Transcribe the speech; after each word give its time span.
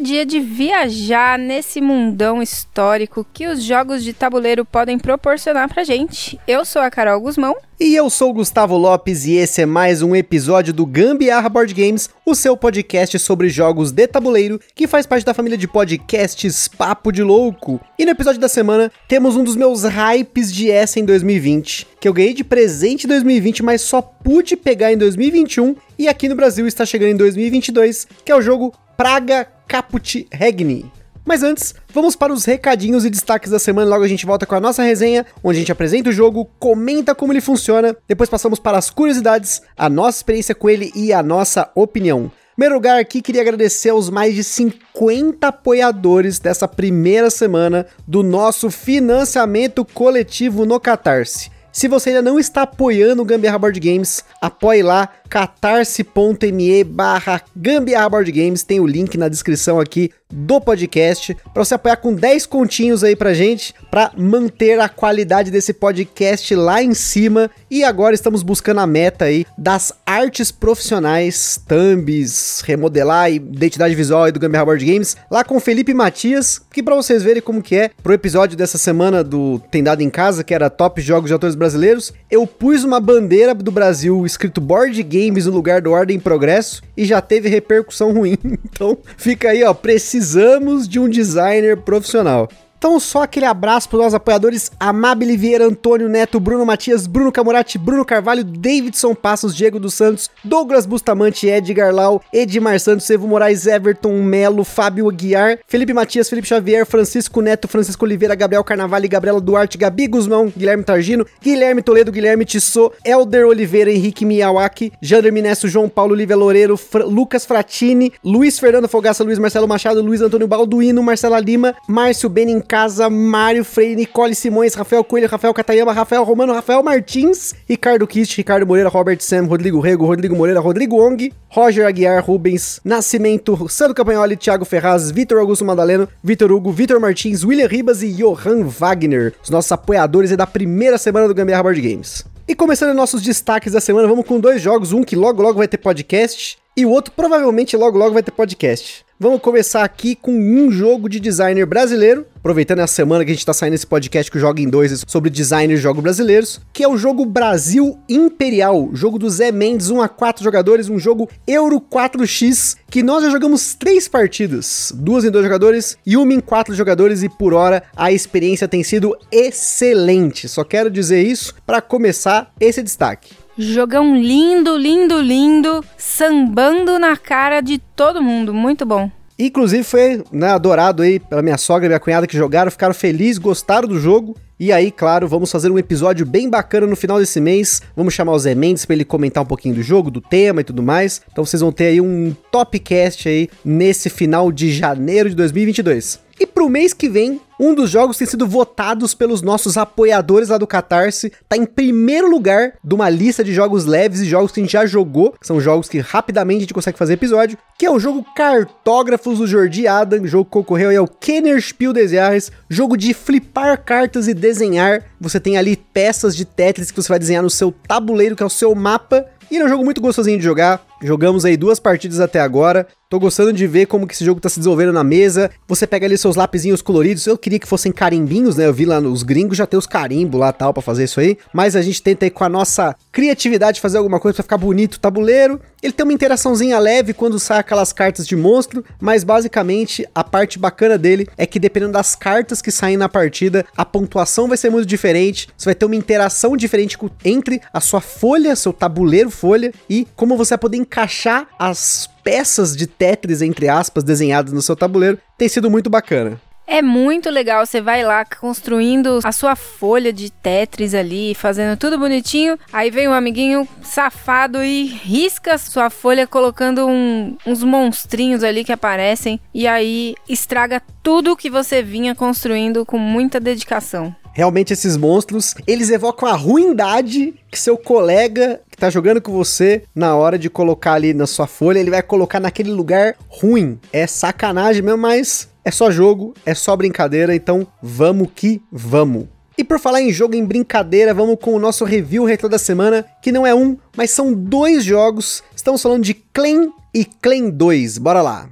Dia 0.00 0.24
de 0.24 0.40
viajar 0.40 1.38
nesse 1.38 1.80
mundão 1.80 2.42
histórico 2.42 3.26
que 3.32 3.46
os 3.46 3.62
jogos 3.62 4.02
de 4.02 4.12
tabuleiro 4.12 4.64
podem 4.64 4.98
proporcionar 4.98 5.68
pra 5.68 5.84
gente. 5.84 6.38
Eu 6.46 6.64
sou 6.64 6.80
a 6.82 6.90
Carol 6.90 7.20
Guzmão. 7.20 7.54
E 7.78 7.94
eu 7.94 8.10
sou 8.10 8.28
o 8.28 8.34
Gustavo 8.34 8.76
Lopes 8.76 9.24
e 9.24 9.36
esse 9.36 9.62
é 9.62 9.66
mais 9.66 10.02
um 10.02 10.14
episódio 10.14 10.70
do 10.70 10.84
Gambiarra 10.84 11.48
Board 11.48 11.72
Games, 11.72 12.10
o 12.26 12.34
seu 12.34 12.54
podcast 12.54 13.18
sobre 13.18 13.48
jogos 13.48 13.90
de 13.90 14.06
tabuleiro 14.06 14.60
que 14.74 14.86
faz 14.86 15.06
parte 15.06 15.24
da 15.24 15.32
família 15.32 15.56
de 15.56 15.66
podcasts 15.66 16.68
Papo 16.68 17.10
de 17.10 17.22
Louco. 17.22 17.80
E 17.98 18.04
no 18.04 18.10
episódio 18.10 18.38
da 18.38 18.50
semana 18.50 18.92
temos 19.08 19.34
um 19.34 19.42
dos 19.42 19.56
meus 19.56 19.84
hypes 19.84 20.52
de 20.52 20.70
essa 20.70 21.00
em 21.00 21.06
2020, 21.06 21.86
que 22.00 22.08
eu 22.08 22.14
ganhei 22.14 22.32
de 22.32 22.42
presente 22.42 23.04
em 23.04 23.08
2020, 23.08 23.62
mas 23.62 23.82
só 23.82 24.00
pude 24.00 24.56
pegar 24.56 24.90
em 24.90 24.96
2021 24.96 25.76
e 25.98 26.08
aqui 26.08 26.28
no 26.28 26.34
Brasil 26.34 26.66
está 26.66 26.86
chegando 26.86 27.10
em 27.10 27.16
2022, 27.16 28.06
que 28.24 28.32
é 28.32 28.34
o 28.34 28.40
jogo 28.40 28.72
Praga 28.96 29.46
Caput 29.68 30.26
Regni. 30.32 30.90
Mas 31.24 31.42
antes, 31.42 31.74
vamos 31.92 32.16
para 32.16 32.32
os 32.32 32.46
recadinhos 32.46 33.04
e 33.04 33.10
destaques 33.10 33.50
da 33.50 33.58
semana. 33.58 33.90
Logo 33.90 34.02
a 34.02 34.08
gente 34.08 34.24
volta 34.24 34.46
com 34.46 34.54
a 34.54 34.60
nossa 34.60 34.82
resenha, 34.82 35.26
onde 35.44 35.58
a 35.58 35.60
gente 35.60 35.70
apresenta 35.70 36.08
o 36.08 36.12
jogo, 36.12 36.50
comenta 36.58 37.14
como 37.14 37.32
ele 37.32 37.42
funciona, 37.42 37.94
depois 38.08 38.30
passamos 38.30 38.58
para 38.58 38.78
as 38.78 38.88
curiosidades, 38.88 39.60
a 39.76 39.90
nossa 39.90 40.18
experiência 40.18 40.54
com 40.54 40.70
ele 40.70 40.90
e 40.94 41.12
a 41.12 41.22
nossa 41.22 41.70
opinião. 41.74 42.32
Primeiro 42.56 42.74
lugar 42.74 42.98
aqui, 42.98 43.22
queria 43.22 43.42
agradecer 43.42 43.90
aos 43.90 44.10
mais 44.10 44.34
de 44.34 44.42
50 44.42 45.46
apoiadores 45.46 46.38
dessa 46.38 46.66
primeira 46.66 47.30
semana 47.30 47.86
do 48.06 48.22
nosso 48.22 48.70
financiamento 48.70 49.84
coletivo 49.84 50.66
no 50.66 50.80
Catarse. 50.80 51.50
Se 51.72 51.86
você 51.86 52.10
ainda 52.10 52.22
não 52.22 52.38
está 52.38 52.62
apoiando 52.62 53.22
o 53.22 53.24
Gambiarra 53.24 53.58
Board 53.58 53.78
Games, 53.78 54.24
apoie 54.40 54.82
lá 54.82 55.08
catarse.me 55.30 56.82
barra 56.82 57.40
Gambiarra 57.56 58.22
Games, 58.24 58.64
tem 58.64 58.80
o 58.80 58.86
link 58.86 59.16
na 59.16 59.28
descrição 59.28 59.78
aqui 59.78 60.10
do 60.32 60.60
podcast, 60.60 61.36
para 61.52 61.64
você 61.64 61.74
apoiar 61.74 61.96
com 61.96 62.14
10 62.14 62.46
continhos 62.46 63.02
aí 63.02 63.16
pra 63.16 63.34
gente, 63.34 63.74
para 63.90 64.12
manter 64.16 64.78
a 64.78 64.88
qualidade 64.88 65.50
desse 65.50 65.72
podcast 65.72 66.54
lá 66.54 66.82
em 66.82 66.94
cima. 66.94 67.50
E 67.70 67.82
agora 67.82 68.14
estamos 68.14 68.42
buscando 68.42 68.80
a 68.80 68.86
meta 68.86 69.24
aí 69.26 69.44
das 69.58 69.92
artes 70.06 70.52
profissionais, 70.52 71.60
thumbs, 71.66 72.62
remodelar 72.64 73.30
e 73.30 73.36
identidade 73.36 73.94
visual 73.94 74.24
aí 74.24 74.32
do 74.32 74.40
Gambiarra 74.40 74.66
Board 74.66 74.84
Games, 74.84 75.16
lá 75.30 75.42
com 75.42 75.58
Felipe 75.58 75.92
Matias, 75.92 76.60
que 76.72 76.82
para 76.82 76.94
vocês 76.94 77.22
verem 77.22 77.42
como 77.42 77.62
que 77.62 77.76
é, 77.76 77.90
pro 78.02 78.12
episódio 78.12 78.56
dessa 78.56 78.78
semana 78.78 79.24
do 79.24 79.60
Tem 79.70 79.82
Dado 79.82 80.02
em 80.02 80.10
Casa, 80.10 80.44
que 80.44 80.54
era 80.54 80.70
Top 80.70 81.00
Jogos 81.00 81.28
de 81.28 81.32
Autores 81.32 81.56
Brasileiros, 81.56 82.12
eu 82.30 82.46
pus 82.46 82.84
uma 82.84 83.00
bandeira 83.00 83.54
do 83.54 83.72
Brasil 83.72 84.24
escrito 84.24 84.60
Board 84.60 85.02
Games 85.20 85.46
no 85.46 85.52
lugar 85.52 85.82
do 85.82 85.90
Ordem 85.90 86.18
Progresso 86.18 86.82
e 86.96 87.04
já 87.04 87.20
teve 87.20 87.48
repercussão 87.48 88.12
ruim. 88.12 88.36
Então 88.72 88.96
fica 89.16 89.50
aí, 89.50 89.62
ó, 89.62 89.74
precisamos 89.74 90.88
de 90.88 90.98
um 90.98 91.08
designer 91.08 91.76
profissional. 91.76 92.48
Então, 92.80 92.98
só 92.98 93.24
aquele 93.24 93.44
abraço 93.44 93.90
para 93.90 93.96
os 93.98 94.02
nossos 94.04 94.14
apoiadores: 94.14 94.72
Amabile 94.80 95.36
Vieira, 95.36 95.66
Antônio 95.66 96.08
Neto, 96.08 96.40
Bruno 96.40 96.64
Matias, 96.64 97.06
Bruno 97.06 97.30
Camurati, 97.30 97.76
Bruno 97.76 98.06
Carvalho, 98.06 98.42
Davidson 98.42 99.14
Passos, 99.14 99.54
Diego 99.54 99.78
dos 99.78 99.92
Santos, 99.92 100.30
Douglas 100.42 100.86
Bustamante, 100.86 101.46
Edgar 101.46 101.94
Lau, 101.94 102.22
Edmar 102.32 102.80
Santos, 102.80 103.10
Evo 103.10 103.28
Moraes, 103.28 103.66
Everton 103.66 104.22
Melo, 104.22 104.64
Fábio 104.64 105.10
Aguiar, 105.10 105.58
Felipe 105.66 105.92
Matias, 105.92 106.30
Felipe 106.30 106.48
Xavier, 106.48 106.86
Francisco 106.86 107.42
Neto, 107.42 107.68
Francisco 107.68 108.06
Oliveira, 108.06 108.34
Gabriel 108.34 108.64
Carnavale, 108.64 109.08
Gabriela 109.08 109.42
Duarte, 109.42 109.76
Gabi 109.76 110.06
Guzmão, 110.06 110.50
Guilherme 110.56 110.82
Targino, 110.82 111.26
Guilherme 111.38 111.82
Toledo, 111.82 112.10
Guilherme 112.10 112.46
Tissot, 112.46 112.94
Elder 113.04 113.46
Oliveira, 113.46 113.92
Henrique 113.92 114.24
Miyawaki, 114.24 114.90
Jander 115.02 115.30
Minesso, 115.30 115.68
João 115.68 115.86
Paulo, 115.86 116.14
Lívia 116.14 116.34
Loureiro, 116.34 116.80
Lucas 117.06 117.44
Fratini, 117.44 118.10
Luiz 118.24 118.58
Fernando 118.58 118.88
Fogaça, 118.88 119.22
Luiz 119.22 119.38
Marcelo 119.38 119.68
Machado, 119.68 120.00
Luiz 120.00 120.22
Antônio 120.22 120.48
Balduino, 120.48 121.02
Marcela 121.02 121.38
Lima, 121.38 121.74
Márcio 121.86 122.30
Benin 122.30 122.62
Casa, 122.70 123.10
Mário 123.10 123.64
Freire, 123.64 123.96
Nicole 123.96 124.32
Simões, 124.32 124.74
Rafael 124.74 125.02
Coelho, 125.02 125.26
Rafael 125.26 125.52
Catayama, 125.52 125.92
Rafael 125.92 126.22
Romano, 126.22 126.52
Rafael 126.52 126.80
Martins, 126.84 127.52
Ricardo 127.68 128.06
Kist, 128.06 128.36
Ricardo 128.36 128.64
Moreira, 128.64 128.88
Robert 128.88 129.20
Sam, 129.20 129.46
Rodrigo 129.46 129.80
Rego, 129.80 130.06
Rodrigo 130.06 130.36
Moreira, 130.36 130.60
Rodrigo 130.60 130.96
Ong, 130.96 131.32
Roger 131.48 131.84
Aguiar, 131.84 132.24
Rubens, 132.24 132.80
Nascimento, 132.84 133.68
Sandro 133.68 133.92
Campagnoli, 133.92 134.36
Thiago 134.36 134.64
Ferraz, 134.64 135.10
Vitor 135.10 135.40
Augusto 135.40 135.64
Madaleno, 135.64 136.08
Vitor 136.22 136.52
Hugo, 136.52 136.70
Vitor 136.70 137.00
Martins, 137.00 137.42
William 137.42 137.66
Ribas 137.66 138.04
e 138.04 138.12
Johan 138.12 138.62
Wagner, 138.62 139.34
os 139.42 139.50
nossos 139.50 139.72
apoiadores 139.72 140.30
da 140.36 140.46
primeira 140.46 140.96
semana 140.96 141.26
do 141.26 141.34
Gambiarra 141.34 141.64
Board 141.64 141.80
Games. 141.80 142.24
E 142.46 142.54
começando 142.54 142.94
nossos 142.94 143.20
destaques 143.20 143.72
da 143.72 143.80
semana, 143.80 144.06
vamos 144.06 144.24
com 144.24 144.38
dois 144.38 144.62
jogos, 144.62 144.92
um 144.92 145.02
que 145.02 145.16
logo 145.16 145.42
logo 145.42 145.58
vai 145.58 145.66
ter 145.66 145.78
podcast 145.78 146.59
e 146.76 146.86
o 146.86 146.90
outro 146.90 147.12
provavelmente 147.14 147.76
logo 147.76 147.98
logo 147.98 148.14
vai 148.14 148.22
ter 148.22 148.30
podcast. 148.30 149.04
Vamos 149.22 149.42
começar 149.42 149.84
aqui 149.84 150.16
com 150.16 150.32
um 150.32 150.70
jogo 150.70 151.06
de 151.06 151.20
designer 151.20 151.66
brasileiro, 151.66 152.24
aproveitando 152.36 152.78
a 152.78 152.86
semana 152.86 153.22
que 153.22 153.30
a 153.30 153.34
gente 153.34 153.44
tá 153.44 153.52
saindo 153.52 153.74
esse 153.74 153.86
podcast 153.86 154.30
que 154.30 154.38
joga 154.38 154.62
em 154.62 154.66
dois 154.66 155.04
sobre 155.06 155.28
designer 155.28 155.76
de 155.76 155.82
jogos 155.82 156.02
brasileiros, 156.02 156.58
que 156.72 156.82
é 156.82 156.88
o 156.88 156.96
jogo 156.96 157.26
Brasil 157.26 157.98
Imperial, 158.08 158.88
jogo 158.94 159.18
do 159.18 159.28
Zé 159.28 159.52
Mendes, 159.52 159.90
1 159.90 160.00
a 160.00 160.08
4 160.08 160.42
jogadores, 160.42 160.88
um 160.88 160.98
jogo 160.98 161.28
Euro 161.46 161.82
4X, 161.82 162.78
que 162.90 163.02
nós 163.02 163.22
já 163.22 163.28
jogamos 163.28 163.74
três 163.74 164.08
partidas, 164.08 164.90
duas 164.96 165.22
em 165.22 165.30
dois 165.30 165.44
jogadores 165.44 165.98
e 166.06 166.16
uma 166.16 166.32
em 166.32 166.40
quatro 166.40 166.74
jogadores, 166.74 167.22
e 167.22 167.28
por 167.28 167.52
hora 167.52 167.82
a 167.94 168.10
experiência 168.10 168.66
tem 168.66 168.82
sido 168.82 169.14
excelente. 169.30 170.48
Só 170.48 170.64
quero 170.64 170.90
dizer 170.90 171.22
isso 171.22 171.54
para 171.66 171.82
começar 171.82 172.54
esse 172.58 172.82
destaque. 172.82 173.39
Jogão 173.60 174.16
lindo, 174.16 174.74
lindo, 174.74 175.20
lindo, 175.20 175.84
sambando 175.98 176.98
na 176.98 177.14
cara 177.14 177.60
de 177.60 177.76
todo 177.76 178.22
mundo, 178.22 178.54
muito 178.54 178.86
bom. 178.86 179.10
Inclusive 179.38 179.82
foi 179.82 180.24
né, 180.32 180.48
adorado 180.48 181.02
aí 181.02 181.20
pela 181.20 181.42
minha 181.42 181.58
sogra 181.58 181.84
e 181.84 181.88
minha 181.88 182.00
cunhada 182.00 182.26
que 182.26 182.34
jogaram, 182.34 182.70
ficaram 182.70 182.94
felizes, 182.94 183.36
gostaram 183.36 183.86
do 183.86 184.00
jogo. 184.00 184.34
E 184.58 184.72
aí, 184.72 184.90
claro, 184.90 185.28
vamos 185.28 185.52
fazer 185.52 185.70
um 185.70 185.78
episódio 185.78 186.24
bem 186.24 186.48
bacana 186.48 186.86
no 186.86 186.96
final 186.96 187.18
desse 187.18 187.38
mês. 187.38 187.82
Vamos 187.94 188.14
chamar 188.14 188.32
o 188.32 188.38
Zé 188.38 188.54
Mendes 188.54 188.86
para 188.86 188.94
ele 188.94 189.04
comentar 189.04 189.42
um 189.42 189.46
pouquinho 189.46 189.74
do 189.74 189.82
jogo, 189.82 190.10
do 190.10 190.22
tema 190.22 190.62
e 190.62 190.64
tudo 190.64 190.82
mais. 190.82 191.20
Então 191.30 191.44
vocês 191.44 191.60
vão 191.60 191.70
ter 191.70 191.84
aí 191.84 192.00
um 192.00 192.34
topcast 192.50 193.28
aí 193.28 193.50
nesse 193.62 194.08
final 194.08 194.50
de 194.50 194.72
janeiro 194.72 195.28
de 195.28 195.36
2022. 195.36 196.18
E 196.40 196.46
pro 196.46 196.70
mês 196.70 196.94
que 196.94 197.06
vem, 197.06 197.38
um 197.60 197.74
dos 197.74 197.90
jogos 197.90 198.16
tem 198.16 198.26
sido 198.26 198.46
votados 198.46 199.12
pelos 199.12 199.42
nossos 199.42 199.76
apoiadores 199.76 200.48
lá 200.48 200.56
do 200.56 200.66
Catarse. 200.66 201.30
Tá 201.46 201.54
em 201.54 201.66
primeiro 201.66 202.30
lugar 202.30 202.72
de 202.82 202.94
uma 202.94 203.10
lista 203.10 203.44
de 203.44 203.52
jogos 203.52 203.84
leves 203.84 204.20
e 204.20 204.24
jogos 204.24 204.50
que 204.50 204.58
a 204.58 204.62
gente 204.62 204.72
já 204.72 204.86
jogou. 204.86 205.34
São 205.42 205.60
jogos 205.60 205.86
que 205.86 205.98
rapidamente 205.98 206.56
a 206.56 206.60
gente 206.60 206.72
consegue 206.72 206.96
fazer 206.96 207.12
episódio. 207.12 207.58
Que 207.78 207.84
é 207.84 207.90
o 207.90 207.98
jogo 207.98 208.24
Cartógrafos 208.34 209.36
do 209.36 209.46
Jordi 209.46 209.86
Adam. 209.86 210.26
Jogo 210.26 210.46
que 210.46 210.50
concorreu 210.52 210.88
aí 210.88 210.96
ao 210.96 211.06
Kenner 211.06 211.60
Spiel 211.60 211.92
des 211.92 212.12
Jahres. 212.12 212.50
Jogo 212.70 212.96
de 212.96 213.12
flipar 213.12 213.84
cartas 213.84 214.26
e 214.26 214.32
desenhar. 214.32 215.04
Você 215.20 215.38
tem 215.38 215.58
ali 215.58 215.76
peças 215.76 216.34
de 216.34 216.46
Tetris 216.46 216.90
que 216.90 217.02
você 217.02 217.08
vai 217.10 217.18
desenhar 217.18 217.42
no 217.42 217.50
seu 217.50 217.70
tabuleiro, 217.86 218.34
que 218.34 218.42
é 218.42 218.46
o 218.46 218.48
seu 218.48 218.74
mapa. 218.74 219.26
E 219.50 219.58
é 219.58 219.64
um 219.64 219.68
jogo 219.68 219.84
muito 219.84 220.00
gostosinho 220.00 220.38
de 220.38 220.44
jogar. 220.44 220.80
Jogamos 221.02 221.44
aí 221.44 221.56
duas 221.56 221.80
partidas 221.80 222.20
até 222.20 222.40
agora. 222.40 222.86
Tô 223.08 223.18
gostando 223.18 223.52
de 223.52 223.66
ver 223.66 223.86
como 223.86 224.06
que 224.06 224.14
esse 224.14 224.24
jogo 224.24 224.40
tá 224.40 224.48
se 224.48 224.60
desenvolvendo 224.60 224.92
na 224.92 225.02
mesa. 225.02 225.50
Você 225.66 225.84
pega 225.84 226.06
ali 226.06 226.16
seus 226.16 226.36
lapisinhos 226.36 226.80
coloridos. 226.80 227.26
Eu 227.26 227.36
queria 227.36 227.58
que 227.58 227.66
fossem 227.66 227.90
carimbinhos, 227.90 228.56
né? 228.56 228.66
Eu 228.66 228.72
vi 228.72 228.84
lá 228.84 229.00
nos 229.00 229.24
gringos 229.24 229.58
já 229.58 229.66
tem 229.66 229.76
os 229.76 229.86
carimbos 229.86 230.38
lá 230.38 230.52
tal 230.52 230.72
para 230.72 230.82
fazer 230.82 231.04
isso 231.04 231.18
aí. 231.18 231.36
Mas 231.52 231.74
a 231.74 231.82
gente 231.82 232.00
tenta 232.00 232.24
aí 232.26 232.30
com 232.30 232.44
a 232.44 232.48
nossa 232.48 232.94
criatividade 233.10 233.80
fazer 233.80 233.98
alguma 233.98 234.20
coisa 234.20 234.36
para 234.36 234.44
ficar 234.44 234.58
bonito 234.58 234.94
o 234.94 235.00
tabuleiro. 235.00 235.60
Ele 235.82 235.92
tem 235.92 236.04
uma 236.04 236.12
interaçãozinha 236.12 236.78
leve 236.78 237.12
quando 237.14 237.38
sai 237.40 237.58
aquelas 237.58 237.92
cartas 237.92 238.26
de 238.26 238.36
monstro, 238.36 238.84
mas 239.00 239.24
basicamente 239.24 240.06
a 240.14 240.22
parte 240.22 240.58
bacana 240.58 240.98
dele 240.98 241.26
é 241.38 241.46
que 241.46 241.58
dependendo 241.58 241.94
das 241.94 242.14
cartas 242.14 242.60
que 242.60 242.70
saem 242.70 242.98
na 242.98 243.08
partida, 243.08 243.64
a 243.74 243.84
pontuação 243.84 244.46
vai 244.46 244.58
ser 244.58 244.70
muito 244.70 244.86
diferente. 244.86 245.48
Você 245.56 245.64
vai 245.64 245.74
ter 245.74 245.86
uma 245.86 245.96
interação 245.96 246.54
diferente 246.54 246.98
entre 247.24 247.62
a 247.72 247.80
sua 247.80 248.02
folha, 248.02 248.54
seu 248.54 248.74
tabuleiro 248.74 249.30
folha 249.40 249.72
e 249.88 250.06
como 250.14 250.36
você 250.36 250.50
vai 250.50 250.58
poder 250.58 250.76
encaixar 250.76 251.48
as 251.58 252.08
peças 252.22 252.76
de 252.76 252.86
Tetris, 252.86 253.40
entre 253.40 253.68
aspas, 253.68 254.04
desenhadas 254.04 254.52
no 254.52 254.60
seu 254.60 254.76
tabuleiro, 254.76 255.18
tem 255.38 255.48
sido 255.48 255.70
muito 255.70 255.88
bacana. 255.88 256.38
É 256.66 256.80
muito 256.80 257.28
legal, 257.30 257.66
você 257.66 257.80
vai 257.80 258.04
lá 258.04 258.24
construindo 258.24 259.18
a 259.24 259.32
sua 259.32 259.56
folha 259.56 260.12
de 260.12 260.30
Tetris 260.30 260.94
ali, 260.94 261.34
fazendo 261.34 261.76
tudo 261.76 261.98
bonitinho. 261.98 262.56
Aí 262.72 262.92
vem 262.92 263.08
um 263.08 263.12
amiguinho 263.12 263.66
safado 263.82 264.62
e 264.62 264.84
risca 264.84 265.58
sua 265.58 265.90
folha 265.90 266.28
colocando 266.28 266.86
um, 266.86 267.36
uns 267.44 267.64
monstrinhos 267.64 268.44
ali 268.44 268.62
que 268.62 268.72
aparecem 268.72 269.40
e 269.52 269.66
aí 269.66 270.14
estraga 270.28 270.80
tudo 271.02 271.36
que 271.36 271.50
você 271.50 271.82
vinha 271.82 272.14
construindo 272.14 272.86
com 272.86 272.98
muita 272.98 273.40
dedicação. 273.40 274.14
Realmente 274.32 274.72
esses 274.72 274.96
monstros, 274.96 275.56
eles 275.66 275.90
evocam 275.90 276.28
a 276.28 276.36
ruindade 276.36 277.34
que 277.50 277.58
seu 277.58 277.76
colega 277.76 278.60
tá 278.80 278.90
jogando 278.90 279.20
com 279.20 279.30
você, 279.30 279.82
na 279.94 280.16
hora 280.16 280.38
de 280.38 280.48
colocar 280.48 280.94
ali 280.94 281.12
na 281.12 281.26
sua 281.26 281.46
folha, 281.46 281.78
ele 281.78 281.90
vai 281.90 282.02
colocar 282.02 282.40
naquele 282.40 282.70
lugar 282.70 283.14
ruim. 283.28 283.78
É 283.92 284.06
sacanagem 284.06 284.82
mesmo, 284.82 284.98
mas 284.98 285.48
é 285.62 285.70
só 285.70 285.90
jogo, 285.90 286.34
é 286.46 286.54
só 286.54 286.74
brincadeira, 286.74 287.34
então 287.34 287.66
vamos 287.82 288.28
que 288.34 288.62
vamos. 288.72 289.28
E 289.58 289.62
por 289.62 289.78
falar 289.78 290.00
em 290.00 290.10
jogo 290.10 290.34
em 290.34 290.44
brincadeira, 290.44 291.12
vamos 291.12 291.36
com 291.38 291.54
o 291.54 291.58
nosso 291.58 291.84
review 291.84 292.24
retro 292.24 292.48
da 292.48 292.58
semana, 292.58 293.04
que 293.20 293.30
não 293.30 293.46
é 293.46 293.54
um, 293.54 293.76
mas 293.94 294.10
são 294.10 294.32
dois 294.32 294.82
jogos. 294.82 295.44
Estamos 295.54 295.82
falando 295.82 296.02
de 296.02 296.14
Clan 296.14 296.70
e 296.94 297.04
Clan 297.04 297.50
2. 297.50 297.98
Bora 297.98 298.22
lá. 298.22 298.48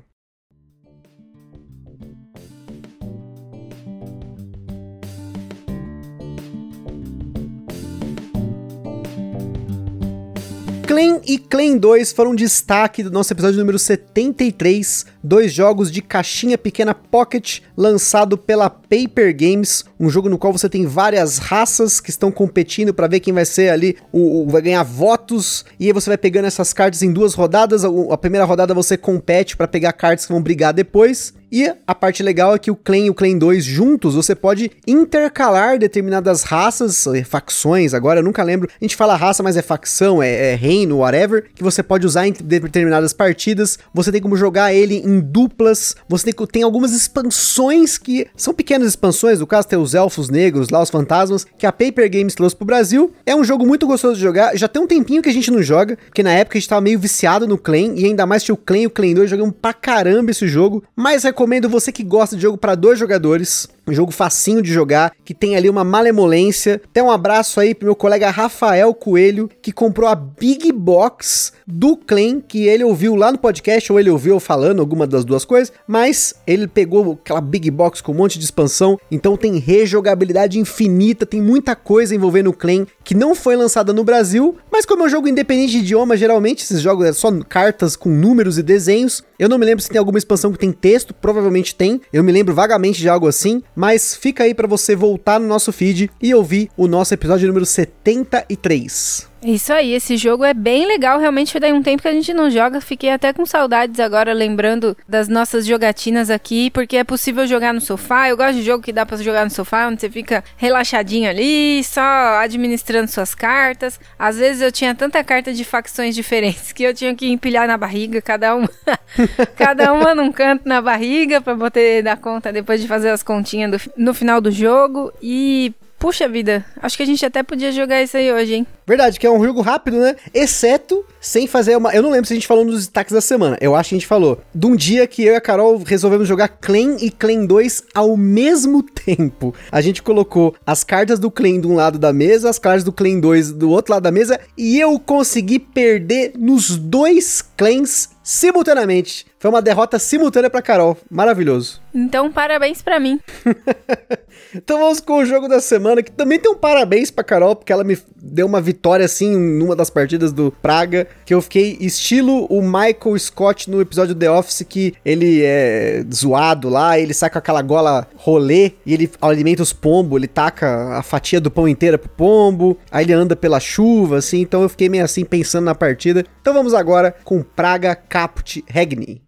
Clan 10.88 11.20
e 11.26 11.37
Clan 11.37 11.76
2 11.76 12.12
foram 12.12 12.35
destaque 12.35 13.02
do 13.02 13.11
nosso 13.11 13.31
episódio 13.31 13.58
número 13.58 13.79
73, 13.79 15.05
dois 15.28 15.52
jogos 15.52 15.92
de 15.92 16.00
caixinha 16.00 16.56
pequena 16.56 16.94
Pocket 16.94 17.60
lançado 17.76 18.38
pela 18.38 18.70
Paper 18.70 19.36
Games, 19.36 19.84
um 20.00 20.08
jogo 20.08 20.30
no 20.30 20.38
qual 20.38 20.52
você 20.52 20.70
tem 20.70 20.86
várias 20.86 21.36
raças 21.36 22.00
que 22.00 22.08
estão 22.08 22.32
competindo 22.32 22.94
para 22.94 23.06
ver 23.06 23.20
quem 23.20 23.34
vai 23.34 23.44
ser 23.44 23.69
ali, 23.69 23.96
o, 24.10 24.44
o, 24.44 24.48
vai 24.48 24.62
ganhar 24.62 24.82
votos, 24.82 25.66
e 25.78 25.86
aí 25.86 25.92
você 25.92 26.08
vai 26.08 26.16
pegando 26.16 26.46
essas 26.46 26.72
cartas 26.72 27.02
em 27.02 27.12
duas 27.12 27.34
rodadas, 27.34 27.84
a, 27.84 27.88
a 28.10 28.16
primeira 28.16 28.46
rodada 28.46 28.72
você 28.72 28.96
compete 28.96 29.54
para 29.54 29.69
pegar 29.69 29.92
cartas 29.92 30.25
que 30.25 30.32
vão 30.32 30.40
brigar 30.40 30.72
depois, 30.72 31.34
e 31.50 31.72
a 31.86 31.94
parte 31.94 32.22
legal 32.22 32.54
é 32.54 32.58
que 32.58 32.70
o 32.70 32.76
Clan 32.76 32.98
e 32.98 33.10
o 33.10 33.14
Clan 33.14 33.38
2 33.38 33.64
juntos, 33.64 34.14
você 34.14 34.34
pode 34.34 34.70
intercalar 34.86 35.78
determinadas 35.78 36.42
raças, 36.42 37.06
eh, 37.06 37.25
facções, 37.25 37.94
agora 37.94 38.20
eu 38.20 38.25
nunca 38.25 38.42
lembro. 38.42 38.69
A 38.69 38.84
gente 38.84 38.94
fala 38.94 39.16
raça, 39.16 39.42
mas 39.42 39.56
é 39.56 39.62
facção, 39.62 40.22
é, 40.22 40.52
é 40.52 40.54
reino, 40.54 40.98
whatever, 40.98 41.46
que 41.54 41.62
você 41.62 41.82
pode 41.82 42.06
usar 42.06 42.26
em 42.26 42.32
determinadas 42.32 43.14
partidas. 43.14 43.78
Você 43.94 44.12
tem 44.12 44.20
como 44.20 44.36
jogar 44.36 44.75
ele 44.75 44.96
em 44.96 45.18
duplas. 45.20 45.97
Você 46.09 46.32
tem, 46.32 46.47
tem 46.47 46.62
algumas 46.62 46.93
expansões 46.93 47.99
que 47.99 48.26
são 48.37 48.55
pequenas 48.55 48.88
expansões, 48.88 49.41
no 49.41 49.47
caso 49.47 49.69
tem 49.69 49.79
os 49.79 49.94
elfos 49.94 50.29
negros, 50.29 50.70
lá 50.70 50.82
os 50.82 50.91
fantasmas, 50.91 51.47
que 51.56 51.67
a 51.67 51.73
Paper 51.73 52.11
Games 52.11 52.35
trouxe 52.35 52.56
pro 52.56 52.67
Brasil. 52.67 53.12
É 53.25 53.35
um 53.35 53.44
jogo 53.44 53.67
muito 53.67 53.87
gostoso 53.87 54.17
de 54.17 54.23
jogar. 54.23 54.56
Já 54.56 54.69
tem 54.69 54.82
um 54.82 54.87
tempinho 54.87 55.23
que 55.23 55.29
a 55.29 55.32
gente 55.32 55.50
não 55.50 55.62
joga, 55.62 55.97
porque 56.06 56.23
na 56.23 56.32
época 56.32 56.59
a 56.59 56.61
gente 56.61 56.69
tava 56.69 56.81
meio 56.81 56.99
viciado 56.99 57.47
no 57.47 57.59
Clan, 57.59 57.94
e 57.94 58.05
ainda 58.05 58.26
mais 58.26 58.43
tinha 58.43 58.55
o 58.55 58.59
Clan 58.59 58.79
e 58.79 58.87
o 58.87 58.91
Clan 58.91 59.12
2, 59.15 59.31
jogamos 59.31 59.55
pra 59.61 59.73
caramba 59.73 60.31
esse 60.31 60.47
jogo. 60.47 60.82
Mas 60.94 61.25
recomendo 61.25 61.69
você 61.69 61.93
que 61.93 62.03
gosta 62.03 62.37
de 62.37 62.43
jogo 62.43 62.59
para 62.59 62.75
dois 62.75 62.99
jogadores, 62.99 63.69
um 63.87 63.93
jogo 63.93 64.12
facinho 64.12 64.62
de 64.62 64.73
jogar, 64.73 65.12
que 65.25 65.35
tem 65.35 65.56
ali 65.56 65.69
uma 65.69 65.85
malemolência. 65.85 66.81
Até 66.85 67.03
um 67.03 67.11
abraço 67.11 67.59
aí 67.61 67.75
pro 67.75 67.87
meu 67.87 67.97
colega 67.97 68.31
Rafael 68.31 68.93
Coelho, 68.94 69.49
que 69.62 69.73
comprou 69.73 70.09
a 70.09 70.14
Big 70.14 70.71
Box 70.73 71.53
do 71.67 71.97
Clan, 71.97 72.41
que 72.41 72.67
ele 72.67 72.85
ouviu 72.85 73.14
lá 73.14 73.32
no 73.32 73.38
podcast, 73.38 73.91
ou 73.93 73.99
ele 73.99 74.11
ouviu 74.11 74.38
falando 74.38 74.81
alguma 74.81 74.98
das 75.06 75.25
duas 75.25 75.45
coisas, 75.45 75.73
mas 75.87 76.35
ele 76.47 76.67
pegou 76.67 77.12
aquela 77.12 77.41
Big 77.41 77.71
Box 77.71 78.00
com 78.00 78.12
um 78.12 78.17
monte 78.17 78.39
de 78.39 78.45
expansão, 78.45 78.99
então 79.11 79.37
tem 79.37 79.59
rejogabilidade 79.59 80.59
infinita, 80.59 81.27
tem 81.27 81.41
muita 81.41 81.77
coisa 81.77 82.15
envolvendo 82.15 82.50
o 82.50 82.53
Clan 82.53 82.87
que 83.05 83.15
não 83.15 83.35
foi 83.35 83.56
lançada 83.56 83.93
no 83.93 84.05
Brasil, 84.05 84.56
mas 84.71 84.85
como 84.85 85.03
é 85.03 85.06
um 85.06 85.09
jogo 85.09 85.29
independente 85.29 85.73
de 85.73 85.79
idioma, 85.79 86.17
geralmente 86.17 86.62
esses 86.62 86.81
jogos 86.81 87.06
é 87.06 87.12
só 87.12 87.31
cartas 87.49 87.97
com 87.97 88.09
números 88.09 88.59
e 88.59 88.62
desenhos. 88.62 89.23
Eu 89.39 89.49
não 89.49 89.59
me 89.59 89.65
lembro 89.65 89.83
se 89.83 89.89
tem 89.89 89.99
alguma 89.99 90.19
expansão 90.19 90.53
que 90.53 90.59
tem 90.59 90.73
texto, 90.73 91.15
provavelmente 91.15 91.75
tem. 91.75 92.00
Eu 92.12 92.25
me 92.25 92.33
lembro 92.33 92.55
vagamente 92.55 93.00
de 93.00 93.09
algo 93.09 93.27
assim, 93.27 93.62
mas 93.75 94.15
fica 94.15 94.45
aí 94.45 94.55
para 94.55 94.67
você 94.67 94.97
voltar 94.97 95.39
no 95.39 95.47
nosso 95.47 95.73
feed 95.73 96.11
e 96.21 96.35
ouvir 96.35 96.71
o 96.77 96.89
nosso 96.89 97.15
episódio 97.15 97.47
número 97.47 97.67
73. 97.67 99.27
Isso 99.43 99.73
aí, 99.73 99.93
esse 99.94 100.17
jogo 100.17 100.44
é 100.44 100.52
bem 100.52 100.85
legal, 100.87 101.20
realmente 101.20 101.58
daí 101.61 101.73
um 101.73 101.82
tempo 101.82 102.02
que 102.02 102.08
a 102.08 102.12
gente 102.12 102.35
não 102.35 102.50
joga, 102.50 102.81
fiquei 102.81 103.11
até 103.11 103.32
com 103.32 103.46
saudades 103.46 104.00
agora 104.00 104.32
lembrando 104.32 104.96
das 105.08 105.29
nossas 105.29 105.64
jogatinas 105.64 106.29
aqui, 106.29 106.70
porque 106.70 106.96
é 106.96 107.05
possível 107.05 107.46
jogar 107.46 107.73
no 107.73 107.81
sofá, 107.81 108.29
eu 108.29 108.37
gosto 108.37 108.55
de 108.55 108.62
jogo 108.62 108.82
que 108.82 108.93
dá 108.93 109.06
para 109.06 109.17
jogar 109.19 109.44
no 109.44 109.50
sofá, 109.50 109.87
onde 109.87 110.00
você 110.00 110.11
fica 110.11 110.43
relaxadinho 110.56 111.31
ali, 111.31 111.85
só 111.85 112.00
administrando 112.40 113.11
suas 113.11 113.32
cartas. 113.32 114.00
Às 114.19 114.38
vezes 114.38 114.61
eu 114.61 114.73
tinha 114.73 114.93
tanta 114.93 115.23
carta 115.23 115.52
de 115.52 115.64
facções 115.64 116.14
diferentes 116.17 116.73
que 116.73 116.82
eu 116.82 116.93
tinha 116.93 117.14
que 117.14 117.29
empilhar 117.29 117.69
na 117.69 117.79
barriga, 117.79 118.20
cada 118.20 118.56
uma, 118.56 118.69
cada 119.56 119.93
uma 119.93 120.17
num 120.17 120.32
canto 120.32 120.69
na 120.69 120.82
barriga 120.82 121.40
para 121.40 121.56
poder 121.56 122.02
dar 122.02 122.17
conta 122.17 122.52
depois 122.52 122.81
de 122.81 122.88
fazer 122.88 123.11
as 123.11 123.23
continhas 123.23 123.70
do, 123.70 123.90
no 123.96 124.12
final 124.12 124.40
do 124.40 124.50
jogo. 124.50 125.12
E 125.23 125.73
Puxa 125.99 126.29
vida, 126.29 126.65
acho 126.81 126.97
que 126.97 127.03
a 127.03 127.06
gente 127.06 127.27
até 127.27 127.43
podia 127.43 127.73
jogar 127.73 128.00
isso 128.00 128.17
aí 128.17 128.33
hoje, 128.33 128.55
hein? 128.55 128.67
Verdade, 128.87 129.19
que 129.19 129.27
é 129.27 129.31
um 129.31 129.45
jogo 129.45 129.61
rápido, 129.61 129.99
né? 129.99 130.15
Exceto 130.33 131.05
sem 131.21 131.49
fazer 131.49 131.77
uma. 131.77 131.93
Eu 131.93 132.03
não 132.03 132.11
lembro 132.11 132.27
se 132.27 132.33
a 132.33 132.37
gente 132.37 132.47
falou 132.47 132.65
nos 132.65 132.77
destaques 132.77 133.12
da 133.12 133.21
semana. 133.21 133.59
Eu 133.61 133.75
acho 133.75 133.91
que 133.91 133.97
a 133.97 133.99
gente 133.99 134.06
falou. 134.06 134.41
De 134.55 134.67
um 134.67 134.77
dia 134.77 135.06
que 135.09 135.25
eu 135.25 135.33
e 135.35 135.37
a 135.37 135.41
Carol 135.41 135.77
resolvemos 135.85 136.29
jogar 136.29 136.49
Clan 136.49 136.97
e 137.00 137.11
Clan 137.11 137.45
2 137.45 137.83
ao 137.95 138.17
mesmo 138.17 138.81
tempo. 139.05 139.53
A 139.73 139.81
gente 139.81 140.00
colocou 140.00 140.55
as 140.65 140.85
cartas 140.85 141.19
do 141.19 141.33
Clan 141.33 141.61
de 141.61 141.67
um 141.67 141.75
lado 141.75 141.99
da 141.99 142.12
mesa, 142.12 142.49
as 142.49 142.61
cartas 142.61 142.85
do 142.85 142.93
Clan 142.93 143.19
2 143.19 143.53
do 143.53 143.69
outro 143.69 143.93
lado 143.93 144.05
da 144.05 144.12
mesa, 144.12 144.39
e 144.56 144.79
eu 144.79 144.99
consegui 145.00 145.59
perder 145.59 146.33
nos 146.39 146.77
dois 146.77 147.43
clans 147.56 148.11
simultaneamente. 148.23 149.27
Foi 149.39 149.50
uma 149.50 149.62
derrota 149.62 149.99
simultânea 149.99 150.50
para 150.50 150.61
Carol. 150.61 150.97
Maravilhoso. 151.11 151.81
Então, 151.99 152.31
parabéns 152.31 152.81
para 152.81 153.00
mim. 153.00 153.19
então 154.55 154.79
vamos 154.79 155.00
com 155.00 155.15
o 155.15 155.25
jogo 155.25 155.49
da 155.49 155.61
semana, 155.61 156.00
que 156.00 156.12
também 156.12 156.39
tem 156.39 156.49
um 156.49 156.55
parabéns 156.55 157.11
pra 157.11 157.25
Carol, 157.25 157.56
porque 157.56 157.73
ela 157.73 157.83
me 157.83 157.99
deu 158.17 158.47
uma 158.47 158.61
vitória 158.61 159.05
assim 159.05 159.37
numa 159.37 159.75
das 159.75 159.91
partidas 159.91 160.33
do 160.33 160.53
Praga, 160.62 161.09
que 161.27 161.35
eu 161.35 161.43
fiquei 161.43 161.77
estilo 161.81 162.47
o 162.47 162.62
Michael 162.62 163.19
Scott 163.19 163.69
no 163.69 163.81
episódio 163.81 164.15
The 164.15 164.31
Office, 164.31 164.65
que 164.69 164.95
ele 165.05 165.43
é 165.43 166.05
zoado 166.15 166.69
lá, 166.69 166.97
ele 167.00 167.12
sai 167.12 167.31
com 167.31 167.39
aquela 167.39 167.62
gola 167.62 168.06
rolê 168.15 168.75
e 168.87 168.95
ele 168.95 169.11
alimenta 169.21 169.62
os 169.62 169.73
pombos, 169.73 170.19
ele 170.19 170.29
taca 170.29 170.97
a 170.97 171.03
fatia 171.03 171.41
do 171.41 171.50
pão 171.50 171.67
inteira 171.67 171.99
pro 171.99 172.09
pombo, 172.09 172.79
aí 172.93 173.05
ele 173.05 173.12
anda 173.12 173.35
pela 173.35 173.59
chuva, 173.59 174.19
assim, 174.19 174.41
então 174.41 174.62
eu 174.62 174.69
fiquei 174.69 174.89
meio 174.89 175.05
assim 175.05 175.25
pensando 175.25 175.65
na 175.65 175.75
partida. 175.75 176.25
Então 176.41 176.55
vamos 176.55 176.75
agora 176.75 177.12
com 177.25 177.43
Praga 177.43 177.97
Caput 177.97 178.65
Regni. 178.69 179.27